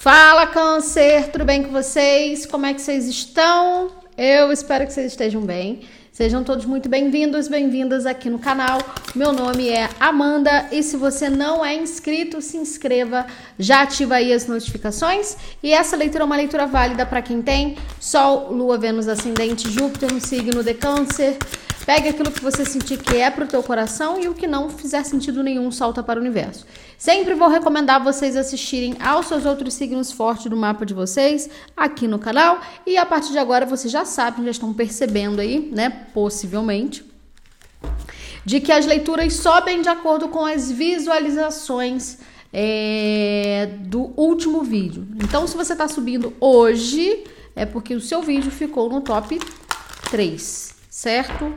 Fala, 0.00 0.46
Câncer, 0.46 1.30
tudo 1.30 1.44
bem 1.44 1.62
com 1.62 1.72
vocês? 1.72 2.46
Como 2.46 2.64
é 2.64 2.72
que 2.72 2.80
vocês 2.80 3.06
estão? 3.06 3.90
Eu 4.16 4.50
espero 4.50 4.86
que 4.86 4.94
vocês 4.94 5.12
estejam 5.12 5.42
bem. 5.42 5.82
Sejam 6.10 6.42
todos 6.42 6.64
muito 6.64 6.88
bem-vindos, 6.88 7.48
bem-vindas 7.48 8.06
aqui 8.06 8.30
no 8.30 8.38
canal. 8.38 8.78
Meu 9.14 9.30
nome 9.30 9.68
é 9.68 9.90
Amanda 10.00 10.68
e 10.72 10.82
se 10.82 10.96
você 10.96 11.28
não 11.28 11.62
é 11.62 11.74
inscrito, 11.74 12.40
se 12.40 12.56
inscreva, 12.56 13.26
já 13.58 13.82
ativa 13.82 14.14
aí 14.14 14.32
as 14.32 14.46
notificações. 14.46 15.36
E 15.62 15.70
essa 15.70 15.96
leitura 15.96 16.24
é 16.24 16.26
uma 16.26 16.36
leitura 16.36 16.66
válida 16.66 17.04
para 17.04 17.20
quem 17.20 17.42
tem 17.42 17.76
Sol, 18.00 18.50
Lua, 18.50 18.78
Vênus, 18.78 19.06
Ascendente, 19.06 19.70
Júpiter 19.70 20.10
no 20.10 20.18
signo 20.18 20.64
de 20.64 20.72
Câncer. 20.72 21.36
Pegue 21.84 22.08
aquilo 22.08 22.30
que 22.30 22.42
você 22.42 22.64
sentir 22.64 22.98
que 22.98 23.16
é 23.16 23.30
pro 23.30 23.46
teu 23.46 23.62
coração 23.62 24.20
e 24.20 24.28
o 24.28 24.34
que 24.34 24.46
não 24.46 24.68
fizer 24.68 25.02
sentido 25.04 25.42
nenhum, 25.42 25.70
solta 25.70 26.02
para 26.02 26.18
o 26.18 26.22
universo. 26.22 26.66
Sempre 26.98 27.34
vou 27.34 27.48
recomendar 27.48 28.02
vocês 28.02 28.36
assistirem 28.36 28.96
aos 29.00 29.26
seus 29.26 29.46
outros 29.46 29.74
signos 29.74 30.12
fortes 30.12 30.46
do 30.46 30.56
mapa 30.56 30.84
de 30.84 30.92
vocês 30.92 31.48
aqui 31.76 32.06
no 32.06 32.18
canal. 32.18 32.60
E 32.86 32.96
a 32.96 33.06
partir 33.06 33.32
de 33.32 33.38
agora 33.38 33.64
vocês 33.64 33.90
já 33.90 34.04
sabem, 34.04 34.44
já 34.44 34.50
estão 34.50 34.72
percebendo 34.74 35.40
aí, 35.40 35.70
né? 35.74 35.88
Possivelmente. 36.12 37.04
De 38.44 38.60
que 38.60 38.72
as 38.72 38.86
leituras 38.86 39.34
sobem 39.34 39.82
de 39.82 39.88
acordo 39.88 40.28
com 40.28 40.44
as 40.44 40.70
visualizações 40.70 42.18
é, 42.52 43.70
do 43.80 44.12
último 44.16 44.62
vídeo. 44.62 45.06
Então, 45.22 45.46
se 45.46 45.56
você 45.56 45.72
está 45.72 45.88
subindo 45.88 46.34
hoje, 46.40 47.24
é 47.54 47.64
porque 47.64 47.94
o 47.94 48.00
seu 48.00 48.22
vídeo 48.22 48.50
ficou 48.50 48.88
no 48.88 49.00
top 49.00 49.38
3, 50.10 50.79
certo? 50.90 51.54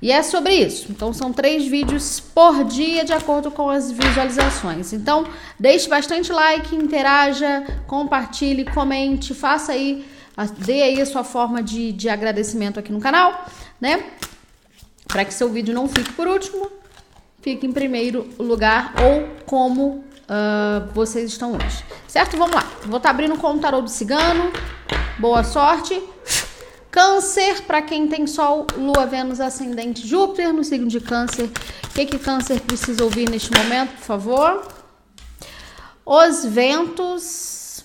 E 0.00 0.10
é 0.10 0.22
sobre 0.22 0.54
isso. 0.54 0.86
Então 0.90 1.12
são 1.12 1.32
três 1.32 1.66
vídeos 1.66 2.20
por 2.20 2.64
dia 2.64 3.04
de 3.04 3.12
acordo 3.12 3.50
com 3.50 3.68
as 3.68 3.90
visualizações. 3.90 4.92
Então 4.92 5.26
deixe 5.58 5.88
bastante 5.88 6.32
like, 6.32 6.74
interaja, 6.74 7.66
compartilhe, 7.86 8.64
comente, 8.64 9.34
faça 9.34 9.72
aí, 9.72 10.06
dê 10.58 10.82
aí 10.82 11.00
a 11.02 11.06
sua 11.06 11.24
forma 11.24 11.62
de, 11.62 11.92
de 11.92 12.08
agradecimento 12.08 12.80
aqui 12.80 12.92
no 12.92 13.00
canal, 13.00 13.44
né? 13.78 14.02
Para 15.06 15.24
que 15.24 15.34
seu 15.34 15.50
vídeo 15.50 15.74
não 15.74 15.86
fique 15.86 16.12
por 16.12 16.26
último, 16.26 16.70
fique 17.42 17.66
em 17.66 17.72
primeiro 17.72 18.30
lugar 18.38 18.94
ou 19.02 19.28
como 19.44 20.04
uh, 20.30 20.90
vocês 20.94 21.30
estão 21.30 21.52
hoje. 21.52 21.84
Certo? 22.08 22.38
Vamos 22.38 22.54
lá. 22.54 22.62
Vou 22.86 22.96
estar 22.96 23.00
tá 23.00 23.10
abrindo 23.10 23.36
com 23.36 23.52
o 23.52 23.58
tarô 23.58 23.82
do 23.82 23.90
cigano. 23.90 24.50
Boa 25.18 25.44
sorte. 25.44 26.00
Câncer, 26.90 27.62
para 27.62 27.80
quem 27.80 28.08
tem 28.08 28.26
Sol, 28.26 28.66
Lua, 28.76 29.06
Vênus, 29.06 29.38
Ascendente, 29.40 30.06
Júpiter 30.06 30.52
no 30.52 30.64
signo 30.64 30.88
de 30.88 31.00
Câncer. 31.00 31.44
O 31.84 31.88
que, 31.94 32.04
que 32.04 32.18
Câncer 32.18 32.60
precisa 32.60 33.04
ouvir 33.04 33.30
neste 33.30 33.50
momento, 33.56 33.92
por 33.92 34.04
favor? 34.04 34.68
Os 36.04 36.44
ventos. 36.44 37.84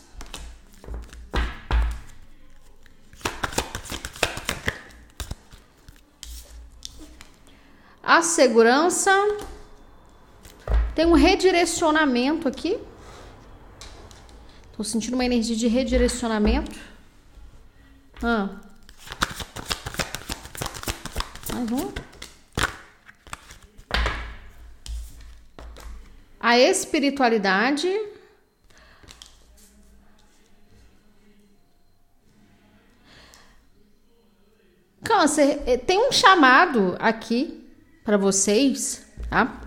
A 8.02 8.24
segurança. 8.24 9.12
Tem 10.96 11.06
um 11.06 11.14
redirecionamento 11.14 12.48
aqui. 12.48 12.80
Tô 14.76 14.84
sentindo 14.84 15.14
uma 15.14 15.26
energia 15.26 15.56
de 15.56 15.68
redirecionamento. 15.68 16.80
Ah. 18.24 18.65
Mais 21.66 21.72
um. 21.72 21.92
A 26.40 26.60
espiritualidade. 26.60 27.88
Câncer, 35.04 35.64
eh, 35.66 35.78
tem 35.78 36.08
um 36.08 36.12
chamado 36.12 36.96
aqui 37.00 37.68
para 38.04 38.18
vocês, 38.18 39.06
tá? 39.30 39.62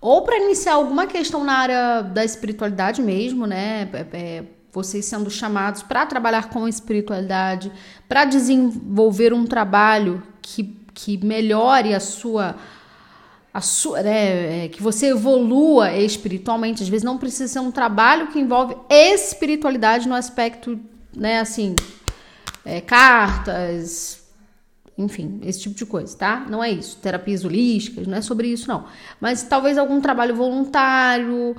Ou 0.00 0.22
para 0.22 0.38
iniciar 0.38 0.74
alguma 0.74 1.06
questão 1.06 1.44
na 1.44 1.54
área 1.54 2.02
da 2.02 2.24
espiritualidade 2.24 3.00
mesmo, 3.00 3.46
né? 3.46 3.88
É, 3.92 4.16
é, 4.16 4.44
vocês 4.74 5.04
sendo 5.04 5.30
chamados 5.30 5.82
para 5.84 6.04
trabalhar 6.04 6.48
com 6.48 6.66
espiritualidade, 6.66 7.70
para 8.08 8.24
desenvolver 8.24 9.32
um 9.32 9.46
trabalho 9.46 10.20
que, 10.42 10.64
que 10.92 11.24
melhore 11.24 11.94
a 11.94 12.00
sua. 12.00 12.56
A 13.52 13.60
sua 13.60 14.02
né, 14.02 14.64
é, 14.64 14.68
que 14.68 14.82
você 14.82 15.10
evolua 15.10 15.92
espiritualmente, 15.92 16.82
às 16.82 16.88
vezes 16.88 17.04
não 17.04 17.16
precisa 17.16 17.46
ser 17.46 17.60
um 17.60 17.70
trabalho 17.70 18.26
que 18.32 18.40
envolve 18.40 18.76
espiritualidade 18.90 20.08
no 20.08 20.14
aspecto, 20.16 20.76
né, 21.16 21.38
assim, 21.38 21.76
é, 22.64 22.80
cartas, 22.80 24.24
enfim, 24.98 25.40
esse 25.44 25.60
tipo 25.60 25.76
de 25.76 25.86
coisa, 25.86 26.18
tá? 26.18 26.46
Não 26.50 26.64
é 26.64 26.70
isso. 26.70 26.96
Terapias 26.96 27.44
holísticas, 27.44 28.08
não 28.08 28.18
é 28.18 28.20
sobre 28.20 28.48
isso, 28.48 28.66
não. 28.66 28.86
Mas 29.20 29.44
talvez 29.44 29.78
algum 29.78 30.00
trabalho 30.00 30.34
voluntário 30.34 31.54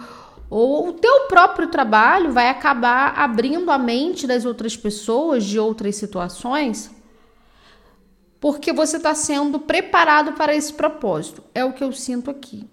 ou 0.49 0.89
o 0.89 0.93
teu 0.93 1.27
próprio 1.27 1.67
trabalho 1.67 2.31
vai 2.31 2.49
acabar 2.49 3.17
abrindo 3.17 3.71
a 3.71 3.77
mente 3.77 4.27
das 4.27 4.45
outras 4.45 4.77
pessoas 4.77 5.43
de 5.43 5.59
outras 5.59 5.95
situações, 5.95 6.91
porque 8.39 8.71
você 8.71 8.97
está 8.97 9.15
sendo 9.15 9.59
preparado 9.59 10.33
para 10.33 10.55
esse 10.55 10.71
propósito. 10.73 11.43
É 11.53 11.65
o 11.65 11.73
que 11.73 11.83
eu 11.83 11.91
sinto 11.91 12.29
aqui. 12.29 12.69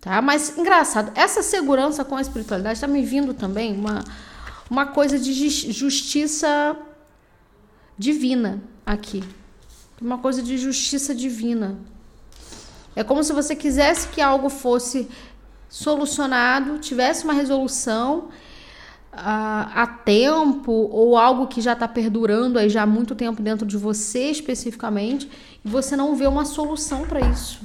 Tá? 0.00 0.22
Mas 0.22 0.56
engraçado, 0.56 1.12
essa 1.14 1.42
segurança 1.42 2.04
com 2.04 2.16
a 2.16 2.22
espiritualidade 2.22 2.78
está 2.78 2.86
me 2.86 3.02
vindo 3.02 3.34
também 3.34 3.74
uma, 3.74 4.02
uma 4.70 4.86
coisa 4.86 5.18
de 5.18 5.32
justiça 5.70 6.74
divina 7.98 8.62
aqui. 8.86 9.22
Uma 10.00 10.16
coisa 10.16 10.40
de 10.42 10.56
justiça 10.56 11.14
divina. 11.14 11.78
É 12.96 13.04
como 13.04 13.22
se 13.22 13.34
você 13.34 13.54
quisesse 13.54 14.08
que 14.08 14.22
algo 14.22 14.48
fosse 14.48 15.06
solucionado, 15.70 16.78
tivesse 16.78 17.22
uma 17.22 17.32
resolução 17.32 18.28
uh, 19.12 19.70
a 19.74 19.86
tempo 19.86 20.72
ou 20.72 21.16
algo 21.16 21.46
que 21.46 21.60
já 21.60 21.74
está 21.74 21.86
perdurando 21.86 22.58
aí 22.58 22.68
já 22.68 22.82
há 22.82 22.86
muito 22.86 23.14
tempo 23.14 23.40
dentro 23.40 23.64
de 23.64 23.76
você 23.76 24.30
especificamente 24.30 25.30
e 25.64 25.68
você 25.68 25.96
não 25.96 26.16
vê 26.16 26.26
uma 26.26 26.44
solução 26.44 27.06
para 27.06 27.20
isso. 27.20 27.60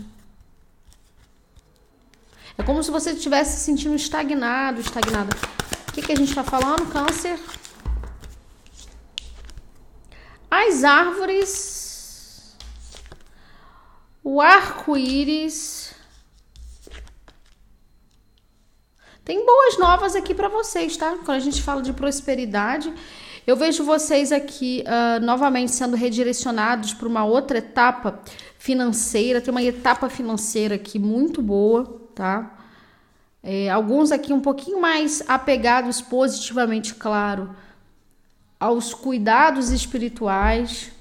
É 2.55 2.63
como 2.63 2.81
se 2.83 2.91
você 2.91 3.11
estivesse 3.11 3.57
se 3.57 3.65
sentindo 3.65 3.95
estagnado, 3.95 4.79
estagnada. 4.79 5.35
O 5.89 5.91
que, 5.91 6.03
que 6.03 6.11
a 6.11 6.15
gente 6.15 6.29
está 6.29 6.43
falando? 6.43 6.85
Câncer. 6.91 7.39
As 10.49 10.83
árvores, 10.83 12.55
o 14.23 14.39
arco-íris 14.39 15.94
Tem 19.25 19.43
boas 19.43 19.79
novas 19.79 20.15
aqui 20.15 20.35
para 20.35 20.47
vocês, 20.47 20.95
tá? 20.95 21.17
Quando 21.25 21.37
a 21.37 21.39
gente 21.39 21.59
fala 21.63 21.81
de 21.81 21.91
prosperidade, 21.91 22.93
eu 23.47 23.55
vejo 23.55 23.83
vocês 23.83 24.31
aqui 24.31 24.83
uh, 24.85 25.19
novamente 25.25 25.71
sendo 25.71 25.95
redirecionados 25.95 26.93
para 26.93 27.07
uma 27.07 27.25
outra 27.25 27.57
etapa 27.57 28.19
financeira. 28.59 29.41
Tem 29.41 29.49
uma 29.49 29.63
etapa 29.63 30.09
financeira 30.09 30.75
aqui 30.75 30.99
muito 30.99 31.41
boa, 31.41 31.99
tá? 32.13 32.55
É, 33.41 33.67
alguns 33.67 34.11
aqui 34.11 34.31
um 34.31 34.39
pouquinho 34.39 34.79
mais 34.79 35.23
apegados 35.27 36.01
positivamente, 36.01 36.93
claro, 36.93 37.49
aos 38.59 38.93
cuidados 38.93 39.71
espirituais, 39.71 40.91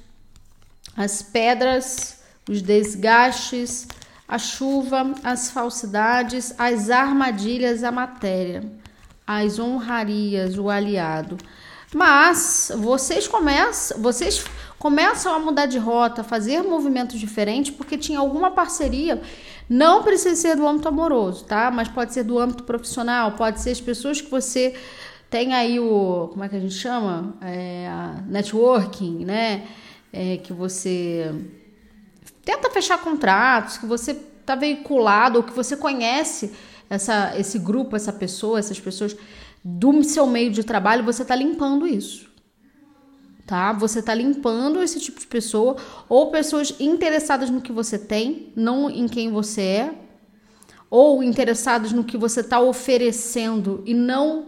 as 0.97 1.21
pedras, 1.21 2.23
os 2.49 2.63
desgastes, 2.63 3.87
a 4.27 4.39
chuva, 4.39 5.15
as 5.23 5.51
falsidades, 5.51 6.55
as 6.59 6.91
armadilhas, 6.91 7.85
a 7.85 7.93
matéria, 7.93 8.65
as 9.27 9.59
honrarias, 9.59 10.59
o 10.59 10.69
aliado. 10.71 11.37
Mas 11.95 12.73
vocês 12.77 13.29
começam, 13.29 14.03
vocês 14.03 14.45
começam 14.79 15.33
a 15.33 15.39
mudar 15.39 15.67
de 15.67 15.79
rota, 15.79 16.25
fazer 16.25 16.63
movimentos 16.63 17.21
diferentes, 17.21 17.73
porque 17.75 17.97
tinha 17.97 18.19
alguma 18.19 18.51
parceria. 18.51 19.23
Não 19.69 20.03
precisa 20.03 20.35
ser 20.35 20.57
do 20.57 20.67
âmbito 20.67 20.89
amoroso, 20.89 21.45
tá? 21.45 21.71
Mas 21.71 21.89
pode 21.89 22.13
ser 22.13 22.25
do 22.25 22.39
âmbito 22.39 22.65
profissional, 22.65 23.33
pode 23.33 23.61
ser 23.61 23.71
as 23.71 23.81
pessoas 23.81 24.21
que 24.21 24.31
você 24.31 24.75
tem 25.31 25.55
aí 25.55 25.79
o. 25.79 26.29
Como 26.33 26.45
é 26.45 26.49
que 26.49 26.57
a 26.57 26.61
gente 26.61 26.75
chama? 26.75 27.37
É, 27.41 27.89
networking, 28.27 29.25
né? 29.25 29.67
É, 30.13 30.37
que 30.39 30.53
você 30.53 31.33
Tenta 32.45 32.71
fechar 32.71 32.99
contratos, 32.99 33.79
que 33.79 33.87
você 33.87 34.13
está 34.13 34.55
veiculado, 34.55 35.39
ou 35.39 35.43
que 35.43 35.53
você 35.53 35.77
conhece 35.77 36.53
essa, 36.91 37.33
esse 37.39 37.59
grupo, 37.59 37.97
essa 37.97 38.13
pessoa, 38.13 38.59
essas 38.59 38.79
pessoas 38.79 39.17
do 39.65 40.05
seu 40.05 40.27
meio 40.27 40.51
de 40.51 40.63
trabalho, 40.63 41.05
você 41.05 41.23
está 41.23 41.35
limpando 41.35 41.87
isso. 41.87 42.31
Tá? 43.47 43.73
Você 43.73 44.01
está 44.01 44.15
limpando 44.15 44.83
esse 44.83 45.01
tipo 45.01 45.19
de 45.19 45.27
pessoa, 45.27 45.77
ou 46.09 46.31
pessoas 46.31 46.75
interessadas 46.79 47.51
no 47.51 47.63
que 47.63 47.73
você 47.73 47.99
tem, 47.99 48.53
não 48.55 48.91
em 48.91 49.07
quem 49.07 49.31
você 49.31 49.61
é, 49.63 49.95
ou 50.91 51.23
interessados 51.23 51.93
no 51.93 52.05
que 52.05 52.17
você 52.17 52.41
está 52.41 52.61
oferecendo 52.61 53.83
e 53.85 53.93
não 53.93 54.47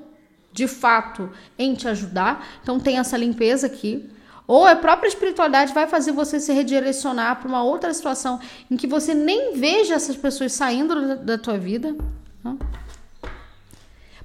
de 0.52 0.68
fato 0.68 1.30
em 1.58 1.74
te 1.74 1.88
ajudar. 1.88 2.46
Então 2.62 2.78
tem 2.78 2.98
essa 2.98 3.16
limpeza 3.16 3.66
aqui. 3.66 4.08
Ou 4.46 4.64
a 4.64 4.76
própria 4.76 5.08
espiritualidade 5.08 5.74
vai 5.74 5.86
fazer 5.86 6.12
você 6.12 6.38
se 6.38 6.52
redirecionar 6.52 7.40
para 7.40 7.48
uma 7.48 7.64
outra 7.64 7.92
situação 7.92 8.38
em 8.70 8.76
que 8.76 8.86
você 8.86 9.12
nem 9.12 9.54
veja 9.54 9.94
essas 9.94 10.16
pessoas 10.16 10.52
saindo 10.52 11.16
da 11.16 11.36
tua 11.36 11.58
vida. 11.58 11.96
Né? 12.44 12.56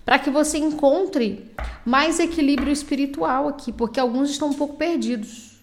Para 0.06 0.20
que 0.20 0.30
você 0.30 0.58
encontre 0.58 1.52
mais 1.84 2.20
equilíbrio 2.20 2.72
espiritual 2.72 3.48
aqui, 3.48 3.72
porque 3.72 4.00
alguns 4.00 4.30
estão 4.30 4.50
um 4.50 4.54
pouco 4.54 4.76
perdidos. 4.76 5.60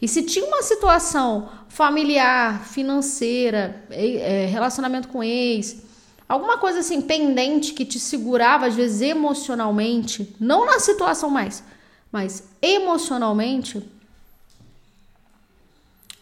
E 0.00 0.06
se 0.06 0.22
tinha 0.22 0.44
uma 0.44 0.62
situação 0.62 1.48
familiar, 1.68 2.64
financeira, 2.64 3.82
é, 3.90 4.46
relacionamento 4.46 5.08
com 5.08 5.22
ex, 5.22 5.82
alguma 6.28 6.58
coisa 6.58 6.80
assim 6.80 7.00
pendente 7.00 7.72
que 7.72 7.84
te 7.86 7.98
segurava 7.98 8.66
às 8.66 8.74
vezes 8.74 9.00
emocionalmente, 9.00 10.34
não 10.38 10.66
na 10.66 10.78
situação 10.78 11.30
mais, 11.30 11.62
mas 12.10 12.48
emocionalmente, 12.60 13.82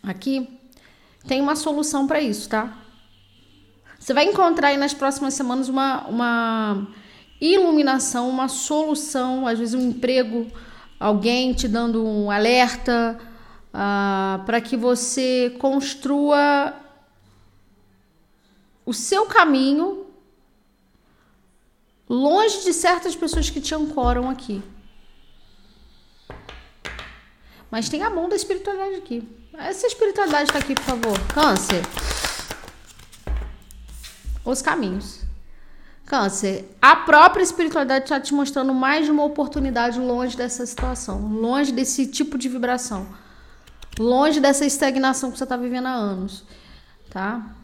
aqui 0.03 0.49
tem 1.27 1.41
uma 1.41 1.57
solução 1.57 2.07
para 2.07 2.21
isso, 2.21 2.49
tá? 2.49 2.77
Você 3.99 4.15
vai 4.15 4.25
encontrar 4.25 4.69
aí 4.69 4.77
nas 4.77 4.95
próximas 4.95 5.35
semanas 5.35 5.69
uma, 5.69 6.07
uma 6.07 6.89
iluminação, 7.41 8.29
uma 8.29 8.49
solução, 8.49 9.47
às 9.47 9.59
vezes 9.59 9.75
um 9.75 9.91
emprego, 9.91 10.51
alguém 10.99 11.53
te 11.53 11.69
dando 11.69 12.05
um 12.05 12.31
alerta 12.31 13.19
uh, 13.69 14.45
para 14.45 14.61
que 14.61 14.77
você 14.77 15.55
construa 15.59 16.75
o 18.87 18.95
seu 18.95 19.27
caminho 19.27 20.07
longe 22.09 22.65
de 22.65 22.73
certas 22.73 23.15
pessoas 23.15 23.51
que 23.51 23.61
te 23.61 23.75
ancoram 23.75 24.31
aqui. 24.31 24.63
Mas 27.71 27.89
tem 27.89 28.03
a 28.03 28.11
mão 28.11 28.29
da 28.29 28.37
espiritualidade 28.37 28.95
aqui. 28.95 29.29
Essa 29.59 29.87
espiritualidade 29.87 30.51
está 30.51 30.59
aqui, 30.59 30.75
por 30.75 30.85
favor. 30.85 31.19
Câncer. 31.35 31.83
Os 34.45 34.63
caminhos. 34.63 35.29
Câncer, 36.09 36.65
a 36.81 36.97
própria 36.97 37.43
espiritualidade 37.43 38.07
está 38.07 38.19
te 38.19 38.33
mostrando 38.33 38.73
mais 38.73 39.05
de 39.05 39.11
uma 39.11 39.25
oportunidade 39.25 40.01
longe 40.01 40.35
dessa 40.35 40.65
situação, 40.65 41.21
longe 41.21 41.71
desse 41.71 42.07
tipo 42.07 42.39
de 42.39 42.49
vibração, 42.49 43.07
longe 43.99 44.41
dessa 44.41 44.65
estagnação 44.65 45.31
que 45.31 45.37
você 45.37 45.45
está 45.45 45.55
vivendo 45.55 45.85
há 45.85 45.93
anos, 45.93 46.47
tá? 47.11 47.55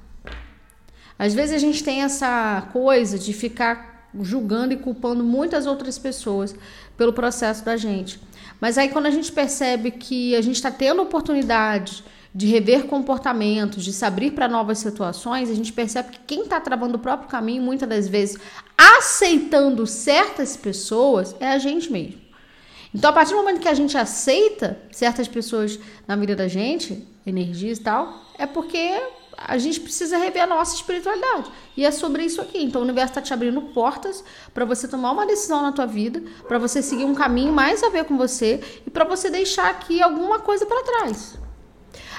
Às 1.18 1.32
vezes 1.32 1.54
a 1.54 1.58
gente 1.58 1.82
tem 1.82 2.02
essa 2.02 2.68
coisa 2.70 3.18
de 3.18 3.32
ficar 3.32 4.10
julgando 4.20 4.74
e 4.74 4.76
culpando 4.76 5.24
muitas 5.24 5.64
outras 5.64 5.98
pessoas 5.98 6.54
pelo 6.98 7.14
processo 7.14 7.64
da 7.64 7.78
gente. 7.78 8.20
Mas 8.64 8.78
aí 8.78 8.88
quando 8.88 9.04
a 9.04 9.10
gente 9.10 9.30
percebe 9.30 9.90
que 9.90 10.34
a 10.34 10.40
gente 10.40 10.56
está 10.56 10.70
tendo 10.70 11.02
oportunidade 11.02 12.02
de 12.34 12.46
rever 12.46 12.86
comportamentos, 12.86 13.84
de 13.84 13.92
se 13.92 14.02
abrir 14.06 14.30
para 14.30 14.48
novas 14.48 14.78
situações, 14.78 15.50
a 15.50 15.54
gente 15.54 15.70
percebe 15.70 16.12
que 16.12 16.20
quem 16.26 16.44
está 16.44 16.58
travando 16.58 16.96
o 16.96 16.98
próprio 16.98 17.28
caminho, 17.28 17.62
muitas 17.62 17.86
das 17.86 18.08
vezes 18.08 18.38
aceitando 18.74 19.86
certas 19.86 20.56
pessoas, 20.56 21.36
é 21.40 21.48
a 21.48 21.58
gente 21.58 21.92
mesmo. 21.92 22.18
Então, 22.94 23.10
a 23.10 23.12
partir 23.12 23.32
do 23.32 23.36
momento 23.36 23.60
que 23.60 23.68
a 23.68 23.74
gente 23.74 23.98
aceita 23.98 24.78
certas 24.90 25.28
pessoas 25.28 25.78
na 26.08 26.16
vida 26.16 26.34
da 26.34 26.48
gente, 26.48 27.06
energias 27.26 27.76
e 27.76 27.82
tal, 27.82 28.18
é 28.38 28.46
porque 28.46 28.98
a 29.36 29.58
gente 29.58 29.80
precisa 29.80 30.16
rever 30.16 30.42
a 30.42 30.46
nossa 30.46 30.74
espiritualidade. 30.74 31.50
E 31.76 31.84
é 31.84 31.90
sobre 31.90 32.24
isso 32.24 32.40
aqui. 32.40 32.62
Então 32.62 32.80
o 32.80 32.84
universo 32.84 33.10
está 33.10 33.22
te 33.22 33.34
abrindo 33.34 33.60
portas 33.60 34.24
para 34.52 34.64
você 34.64 34.86
tomar 34.86 35.12
uma 35.12 35.26
decisão 35.26 35.62
na 35.62 35.72
tua 35.72 35.86
vida, 35.86 36.22
para 36.46 36.58
você 36.58 36.82
seguir 36.82 37.04
um 37.04 37.14
caminho 37.14 37.52
mais 37.52 37.82
a 37.82 37.88
ver 37.88 38.04
com 38.04 38.16
você 38.16 38.60
e 38.86 38.90
para 38.90 39.04
você 39.04 39.30
deixar 39.30 39.70
aqui 39.70 40.02
alguma 40.02 40.38
coisa 40.38 40.64
para 40.66 40.82
trás. 40.82 41.38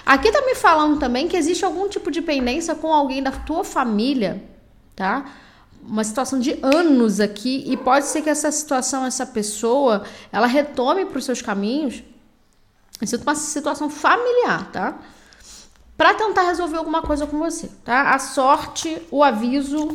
Aqui 0.06 0.31
tá 0.31 0.41
me 0.45 0.53
falando 0.56 1.00
também 1.00 1.27
que 1.27 1.35
existe 1.35 1.65
algum 1.65 1.89
tipo 1.89 2.12
de 2.12 2.21
pendência 2.21 2.75
com 2.75 2.94
alguém 2.94 3.23
da 3.23 3.31
tua 3.31 3.63
família, 3.63 4.44
tá? 4.95 5.25
Uma 5.81 6.03
situação 6.03 6.39
de 6.39 6.59
anos 6.62 7.19
aqui 7.19 7.63
e 7.65 7.75
pode 7.75 8.06
ser 8.06 8.21
que 8.21 8.29
essa 8.29 8.51
situação, 8.51 9.06
essa 9.06 9.25
pessoa, 9.25 10.03
ela 10.31 10.45
retome 10.45 11.06
para 11.06 11.17
os 11.17 11.25
seus 11.25 11.41
caminhos. 11.41 12.03
Isso 13.01 13.15
é 13.15 13.19
uma 13.19 13.35
situação 13.35 13.89
familiar, 13.89 14.71
tá? 14.71 15.00
Para 15.97 16.13
tentar 16.13 16.44
resolver 16.44 16.77
alguma 16.77 17.01
coisa 17.01 17.25
com 17.25 17.39
você, 17.39 17.69
tá? 17.83 18.13
A 18.13 18.19
sorte, 18.19 19.01
o 19.09 19.24
aviso, 19.24 19.89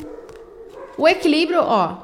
o 0.96 1.06
equilíbrio, 1.06 1.60
ó, 1.60 1.98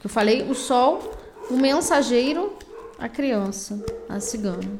que 0.00 0.06
eu 0.06 0.10
falei, 0.10 0.42
o 0.50 0.54
sol, 0.54 1.12
o 1.48 1.54
mensageiro, 1.54 2.52
a 2.98 3.08
criança, 3.08 3.84
a 4.08 4.18
cigana. 4.18 4.78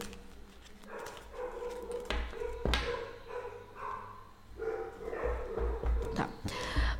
Tá. 6.14 6.28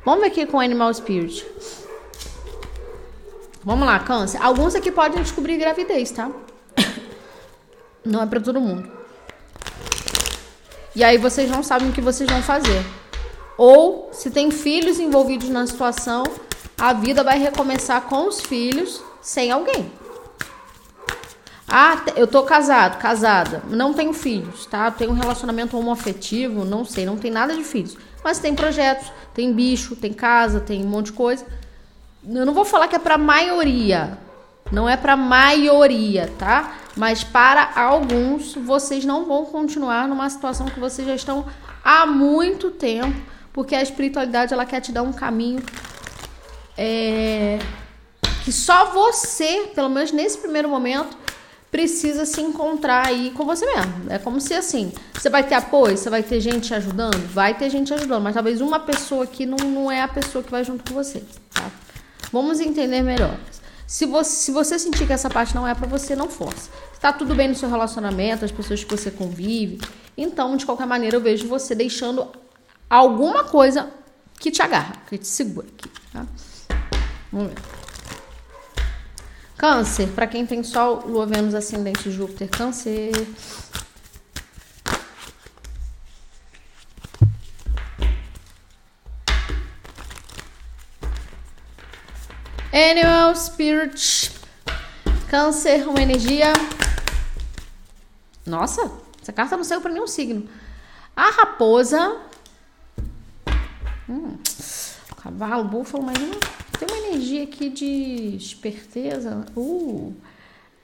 Vamos 0.05 0.21
ver 0.21 0.27
aqui 0.27 0.45
com 0.45 0.59
Animal 0.59 0.93
Spirit. 0.93 1.45
Vamos 3.65 3.85
lá, 3.85 3.99
câncer. 3.99 4.41
Alguns 4.41 4.75
aqui 4.75 4.91
podem 4.91 5.21
descobrir 5.21 5.57
gravidez, 5.57 6.11
tá? 6.11 6.29
Não 8.03 8.21
é 8.21 8.25
para 8.25 8.41
todo 8.41 8.59
mundo. 8.59 9.02
E 10.95 11.03
aí 11.03 11.17
vocês 11.17 11.49
não 11.49 11.63
sabem 11.63 11.89
o 11.89 11.93
que 11.93 12.01
vocês 12.01 12.29
vão 12.29 12.41
fazer. 12.41 12.83
Ou 13.57 14.09
se 14.11 14.29
tem 14.29 14.51
filhos 14.51 14.99
envolvidos 14.99 15.49
na 15.49 15.65
situação, 15.65 16.23
a 16.77 16.93
vida 16.93 17.23
vai 17.23 17.39
recomeçar 17.39 18.01
com 18.01 18.27
os 18.27 18.41
filhos 18.41 19.01
sem 19.21 19.51
alguém. 19.51 19.91
Ah, 21.67 22.03
eu 22.15 22.27
tô 22.27 22.43
casado, 22.43 22.99
casada, 22.99 23.63
não 23.67 23.93
tenho 23.93 24.13
filhos, 24.13 24.67
tá? 24.67 24.91
Tenho 24.91 25.11
um 25.11 25.15
relacionamento 25.15 25.75
homoafetivo, 25.75 26.63
não 26.63 26.85
sei, 26.85 27.05
não 27.05 27.17
tem 27.17 27.31
nada 27.31 27.55
de 27.55 27.63
filhos. 27.63 27.97
Mas 28.23 28.37
tem 28.37 28.53
projetos, 28.53 29.11
tem 29.33 29.51
bicho, 29.51 29.95
tem 29.95 30.13
casa, 30.13 30.59
tem 30.59 30.83
um 30.83 30.87
monte 30.87 31.07
de 31.07 31.13
coisa. 31.13 31.45
Eu 32.23 32.45
não 32.45 32.53
vou 32.53 32.63
falar 32.63 32.87
que 32.87 32.95
é 32.95 32.99
pra 32.99 33.17
maioria, 33.17 34.17
não 34.71 34.87
é 34.87 34.95
pra 34.95 35.17
maioria, 35.17 36.31
tá? 36.37 36.75
Mas 36.95 37.23
para 37.23 37.71
alguns, 37.75 38.53
vocês 38.55 39.03
não 39.03 39.25
vão 39.25 39.45
continuar 39.45 40.07
numa 40.07 40.29
situação 40.29 40.67
que 40.67 40.79
vocês 40.79 41.07
já 41.07 41.15
estão 41.15 41.45
há 41.83 42.05
muito 42.05 42.69
tempo, 42.71 43.19
porque 43.51 43.75
a 43.75 43.81
espiritualidade 43.81 44.53
ela 44.53 44.65
quer 44.65 44.79
te 44.79 44.91
dar 44.91 45.01
um 45.01 45.13
caminho 45.13 45.63
é, 46.77 47.59
que 48.43 48.51
só 48.51 48.91
você, 48.91 49.71
pelo 49.73 49.89
menos 49.89 50.11
nesse 50.11 50.37
primeiro 50.37 50.67
momento, 50.67 51.17
precisa 51.71 52.25
se 52.25 52.39
encontrar 52.41 53.07
aí 53.07 53.31
com 53.31 53.45
você 53.45 53.65
mesmo. 53.65 53.93
É 54.09 54.19
como 54.19 54.39
se 54.39 54.53
assim, 54.53 54.91
você 55.13 55.29
vai 55.29 55.43
ter 55.43 55.55
apoio, 55.55 55.97
você 55.97 56.09
vai 56.09 56.21
ter 56.21 56.39
gente 56.39 56.67
te 56.67 56.73
ajudando, 56.75 57.17
vai 57.33 57.55
ter 57.55 57.69
gente 57.69 57.87
te 57.87 57.93
ajudando, 57.93 58.21
mas 58.21 58.35
talvez 58.35 58.61
uma 58.61 58.79
pessoa 58.79 59.23
aqui 59.23 59.45
não, 59.45 59.57
não 59.57 59.91
é 59.91 60.01
a 60.01 60.07
pessoa 60.07 60.43
que 60.43 60.51
vai 60.51 60.63
junto 60.63 60.83
com 60.91 60.93
você, 60.95 61.23
tá? 61.53 61.71
Vamos 62.31 62.59
entender 62.59 63.01
melhor. 63.01 63.35
Se 63.87 64.05
você, 64.05 64.31
se 64.31 64.51
você 64.51 64.77
sentir 64.77 65.05
que 65.05 65.13
essa 65.13 65.29
parte 65.29 65.55
não 65.55 65.67
é 65.67 65.73
para 65.73 65.87
você, 65.87 66.15
não 66.15 66.29
força. 66.29 66.69
Tá 67.03 67.11
tudo 67.11 67.35
bem 67.35 67.49
no 67.49 67.53
seu 67.53 67.69
relacionamento, 67.69 68.45
as 68.45 68.51
pessoas 68.53 68.81
que 68.81 68.89
você 68.89 69.11
convive. 69.11 69.77
Então, 70.15 70.55
de 70.55 70.65
qualquer 70.65 70.87
maneira, 70.87 71.17
eu 71.17 71.21
vejo 71.21 71.49
você 71.49 71.75
deixando 71.75 72.29
alguma 72.89 73.43
coisa 73.43 73.91
que 74.39 74.49
te 74.49 74.61
agarra, 74.61 74.95
que 75.09 75.17
te 75.17 75.27
segura 75.27 75.67
aqui, 75.67 75.89
tá? 76.13 76.25
Vamos 77.29 77.49
ver. 77.49 77.61
Câncer, 79.57 80.07
para 80.15 80.27
quem 80.27 80.45
tem 80.45 80.63
Sol, 80.63 81.03
Lua, 81.05 81.25
Vênus, 81.25 81.53
Ascendente, 81.53 82.09
Júpiter, 82.09 82.49
Câncer. 82.49 83.11
Animal 92.71 93.35
Spirit. 93.35 94.31
Câncer, 95.29 95.85
uma 95.85 96.01
energia. 96.01 96.53
Nossa, 98.45 98.91
essa 99.21 99.31
carta 99.31 99.55
não 99.55 99.63
saiu 99.63 99.81
para 99.81 99.93
nenhum 99.93 100.07
signo. 100.07 100.47
A 101.15 101.29
raposa. 101.29 102.21
Hum, 104.09 104.37
cavalo, 105.21 105.63
búfalo, 105.63 106.03
mas 106.03 106.17
uma, 106.17 106.35
tem 106.77 106.87
uma 106.87 107.07
energia 107.07 107.43
aqui 107.43 107.69
de 107.69 108.35
esperteza. 108.35 109.45
Uh, 109.55 110.13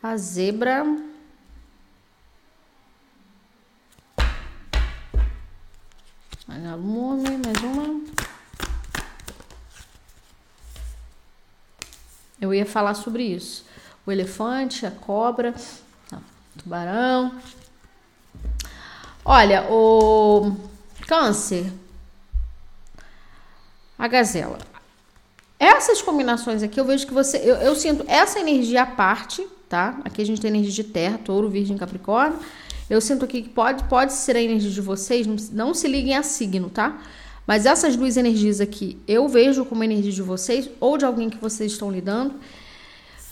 a 0.01 0.15
zebra. 0.15 0.85
Lume, 6.81 7.29
mais 7.45 7.61
uma. 7.61 8.01
Eu 12.39 12.53
ia 12.53 12.65
falar 12.65 12.93
sobre 12.93 13.23
isso. 13.23 13.65
O 14.05 14.11
elefante, 14.11 14.85
a 14.85 14.91
cobra, 14.91 15.53
tubarão. 16.63 17.33
Olha, 19.25 19.67
o 19.69 20.55
câncer. 21.07 21.71
a 23.97 24.07
gazela. 24.07 24.59
Essas 25.59 26.01
combinações 26.01 26.63
aqui, 26.63 26.79
eu 26.79 26.85
vejo 26.85 27.05
que 27.05 27.13
você. 27.13 27.37
Eu, 27.37 27.55
eu 27.57 27.75
sinto 27.75 28.05
essa 28.07 28.39
energia 28.39 28.83
à 28.83 28.85
parte, 28.85 29.45
tá? 29.67 29.99
Aqui 30.05 30.21
a 30.21 30.25
gente 30.25 30.39
tem 30.39 30.49
energia 30.49 30.71
de 30.71 30.83
terra, 30.85 31.17
touro, 31.17 31.49
virgem, 31.49 31.77
capricórnio. 31.77 32.39
Eu 32.89 33.01
sinto 33.01 33.25
aqui 33.25 33.41
que 33.41 33.49
pode, 33.49 33.83
pode 33.83 34.13
ser 34.13 34.35
a 34.35 34.41
energia 34.41 34.71
de 34.71 34.81
vocês, 34.81 35.27
não, 35.27 35.35
não 35.51 35.73
se 35.73 35.87
liguem 35.87 36.15
a 36.15 36.23
signo, 36.23 36.69
tá? 36.69 36.97
Mas 37.45 37.65
essas 37.65 37.95
duas 37.95 38.15
energias 38.15 38.61
aqui, 38.61 38.97
eu 39.07 39.27
vejo 39.27 39.65
como 39.65 39.83
energia 39.83 40.11
de 40.11 40.21
vocês 40.21 40.69
ou 40.79 40.97
de 40.97 41.05
alguém 41.05 41.29
que 41.29 41.37
vocês 41.37 41.71
estão 41.71 41.91
lidando. 41.91 42.35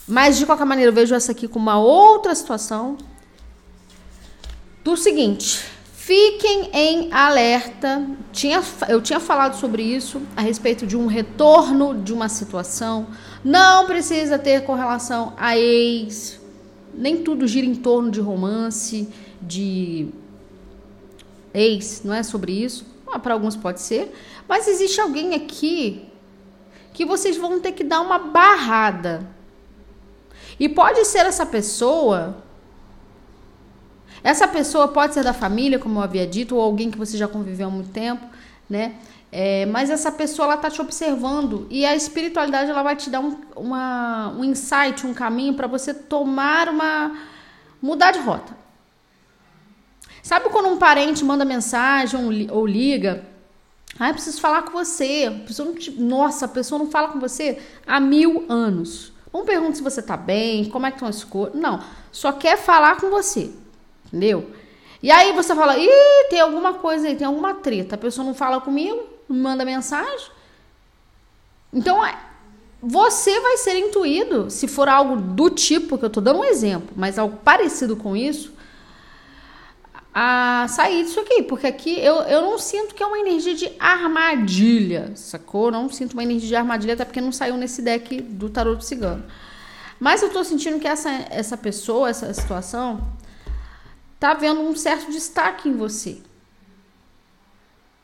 Mas 0.06 0.36
de 0.38 0.44
qualquer 0.44 0.64
maneira, 0.64 0.90
eu 0.90 0.94
vejo 0.94 1.14
essa 1.14 1.32
aqui 1.32 1.48
com 1.48 1.58
uma 1.58 1.78
outra 1.78 2.34
situação. 2.34 2.96
Do 4.88 4.96
seguinte, 4.96 5.66
Fiquem 5.92 6.70
em 6.72 7.12
alerta. 7.12 8.08
Tinha, 8.32 8.62
eu 8.88 9.02
tinha 9.02 9.20
falado 9.20 9.54
sobre 9.56 9.82
isso 9.82 10.22
a 10.34 10.40
respeito 10.40 10.86
de 10.86 10.96
um 10.96 11.06
retorno 11.06 11.94
de 11.94 12.10
uma 12.10 12.30
situação. 12.30 13.08
Não 13.44 13.84
precisa 13.84 14.38
ter 14.38 14.64
correlação 14.64 15.34
a 15.36 15.58
ex. 15.58 16.40
Nem 16.94 17.18
tudo 17.18 17.46
gira 17.46 17.66
em 17.66 17.74
torno 17.74 18.10
de 18.10 18.18
romance, 18.18 19.06
de 19.42 20.08
ex. 21.52 22.00
Não 22.02 22.14
é 22.14 22.22
sobre 22.22 22.52
isso. 22.52 22.86
Ah, 23.12 23.18
Para 23.18 23.34
alguns 23.34 23.56
pode 23.56 23.82
ser. 23.82 24.10
Mas 24.48 24.66
existe 24.66 24.98
alguém 25.02 25.34
aqui 25.34 26.08
que 26.94 27.04
vocês 27.04 27.36
vão 27.36 27.60
ter 27.60 27.72
que 27.72 27.84
dar 27.84 28.00
uma 28.00 28.18
barrada. 28.18 29.28
E 30.58 30.66
pode 30.66 31.04
ser 31.04 31.26
essa 31.26 31.44
pessoa 31.44 32.47
essa 34.22 34.48
pessoa 34.48 34.88
pode 34.88 35.14
ser 35.14 35.24
da 35.24 35.32
família, 35.32 35.78
como 35.78 35.98
eu 35.98 36.02
havia 36.02 36.26
dito, 36.26 36.56
ou 36.56 36.62
alguém 36.62 36.90
que 36.90 36.98
você 36.98 37.16
já 37.16 37.28
conviveu 37.28 37.68
há 37.68 37.70
muito 37.70 37.90
tempo, 37.90 38.26
né? 38.68 38.94
É, 39.30 39.66
mas 39.66 39.90
essa 39.90 40.10
pessoa 40.10 40.46
ela 40.46 40.56
tá 40.56 40.70
te 40.70 40.80
observando 40.80 41.66
e 41.68 41.84
a 41.84 41.94
espiritualidade 41.94 42.70
ela 42.70 42.82
vai 42.82 42.96
te 42.96 43.10
dar 43.10 43.20
um, 43.20 43.36
uma, 43.54 44.30
um 44.30 44.42
insight, 44.42 45.06
um 45.06 45.12
caminho 45.12 45.52
para 45.52 45.66
você 45.66 45.92
tomar 45.92 46.68
uma 46.68 47.14
mudar 47.80 48.10
de 48.10 48.20
rota. 48.20 48.56
Sabe 50.22 50.48
quando 50.50 50.68
um 50.68 50.78
parente 50.78 51.24
manda 51.24 51.44
mensagem 51.44 52.48
ou, 52.50 52.66
liga? 52.66 53.24
Ah, 53.98 54.12
preciso 54.12 54.40
falar 54.40 54.62
com 54.62 54.72
você. 54.72 55.30
Pessoa 55.46 55.72
te... 55.74 55.90
Nossa, 55.90 56.44
a 56.44 56.48
pessoa 56.48 56.78
não 56.78 56.90
fala 56.90 57.08
com 57.08 57.20
você 57.20 57.58
há 57.86 58.00
mil 58.00 58.44
anos. 58.48 59.12
Não 59.32 59.44
pergunta 59.44 59.76
se 59.76 59.82
você 59.82 60.02
tá 60.02 60.16
bem, 60.16 60.66
como 60.66 60.86
é 60.86 60.90
que 60.90 60.96
estão 60.96 61.08
as 61.08 61.24
coisas. 61.24 61.58
Não, 61.58 61.82
só 62.10 62.32
quer 62.32 62.56
falar 62.56 62.96
com 62.96 63.10
você. 63.10 63.50
Entendeu? 64.08 64.50
E 65.02 65.10
aí 65.10 65.32
você 65.32 65.54
fala, 65.54 65.78
ih, 65.78 66.26
tem 66.28 66.40
alguma 66.40 66.74
coisa 66.74 67.06
aí, 67.06 67.14
tem 67.14 67.26
alguma 67.26 67.54
treta. 67.54 67.94
A 67.94 67.98
pessoa 67.98 68.24
não 68.26 68.34
fala 68.34 68.60
comigo, 68.60 69.00
não 69.28 69.36
manda 69.36 69.64
mensagem. 69.64 70.30
Então, 71.72 72.04
é, 72.04 72.18
você 72.82 73.40
vai 73.40 73.56
ser 73.58 73.78
intuído, 73.78 74.50
se 74.50 74.66
for 74.66 74.88
algo 74.88 75.16
do 75.16 75.50
tipo, 75.50 75.98
que 75.98 76.04
eu 76.04 76.10
tô 76.10 76.20
dando 76.20 76.40
um 76.40 76.44
exemplo, 76.44 76.90
mas 76.96 77.18
algo 77.18 77.36
parecido 77.44 77.96
com 77.96 78.16
isso, 78.16 78.52
a 80.12 80.66
sair 80.68 81.04
disso 81.04 81.20
aqui. 81.20 81.42
Porque 81.44 81.66
aqui 81.66 82.00
eu, 82.00 82.16
eu 82.22 82.42
não 82.42 82.58
sinto 82.58 82.94
que 82.94 83.02
é 83.02 83.06
uma 83.06 83.18
energia 83.18 83.54
de 83.54 83.70
armadilha, 83.78 85.12
sacou? 85.14 85.70
Não 85.70 85.88
sinto 85.88 86.14
uma 86.14 86.24
energia 86.24 86.48
de 86.48 86.56
armadilha, 86.56 86.94
até 86.94 87.04
porque 87.04 87.20
não 87.20 87.30
saiu 87.30 87.56
nesse 87.56 87.82
deck 87.82 88.20
do 88.20 88.50
tarot 88.50 88.84
cigano. 88.84 89.24
Mas 90.00 90.22
eu 90.22 90.30
tô 90.30 90.42
sentindo 90.42 90.78
que 90.78 90.86
essa, 90.86 91.10
essa 91.30 91.56
pessoa, 91.56 92.08
essa 92.08 92.32
situação 92.32 93.00
tá 94.18 94.34
vendo 94.34 94.60
um 94.60 94.74
certo 94.74 95.10
destaque 95.10 95.68
em 95.68 95.76
você. 95.76 96.20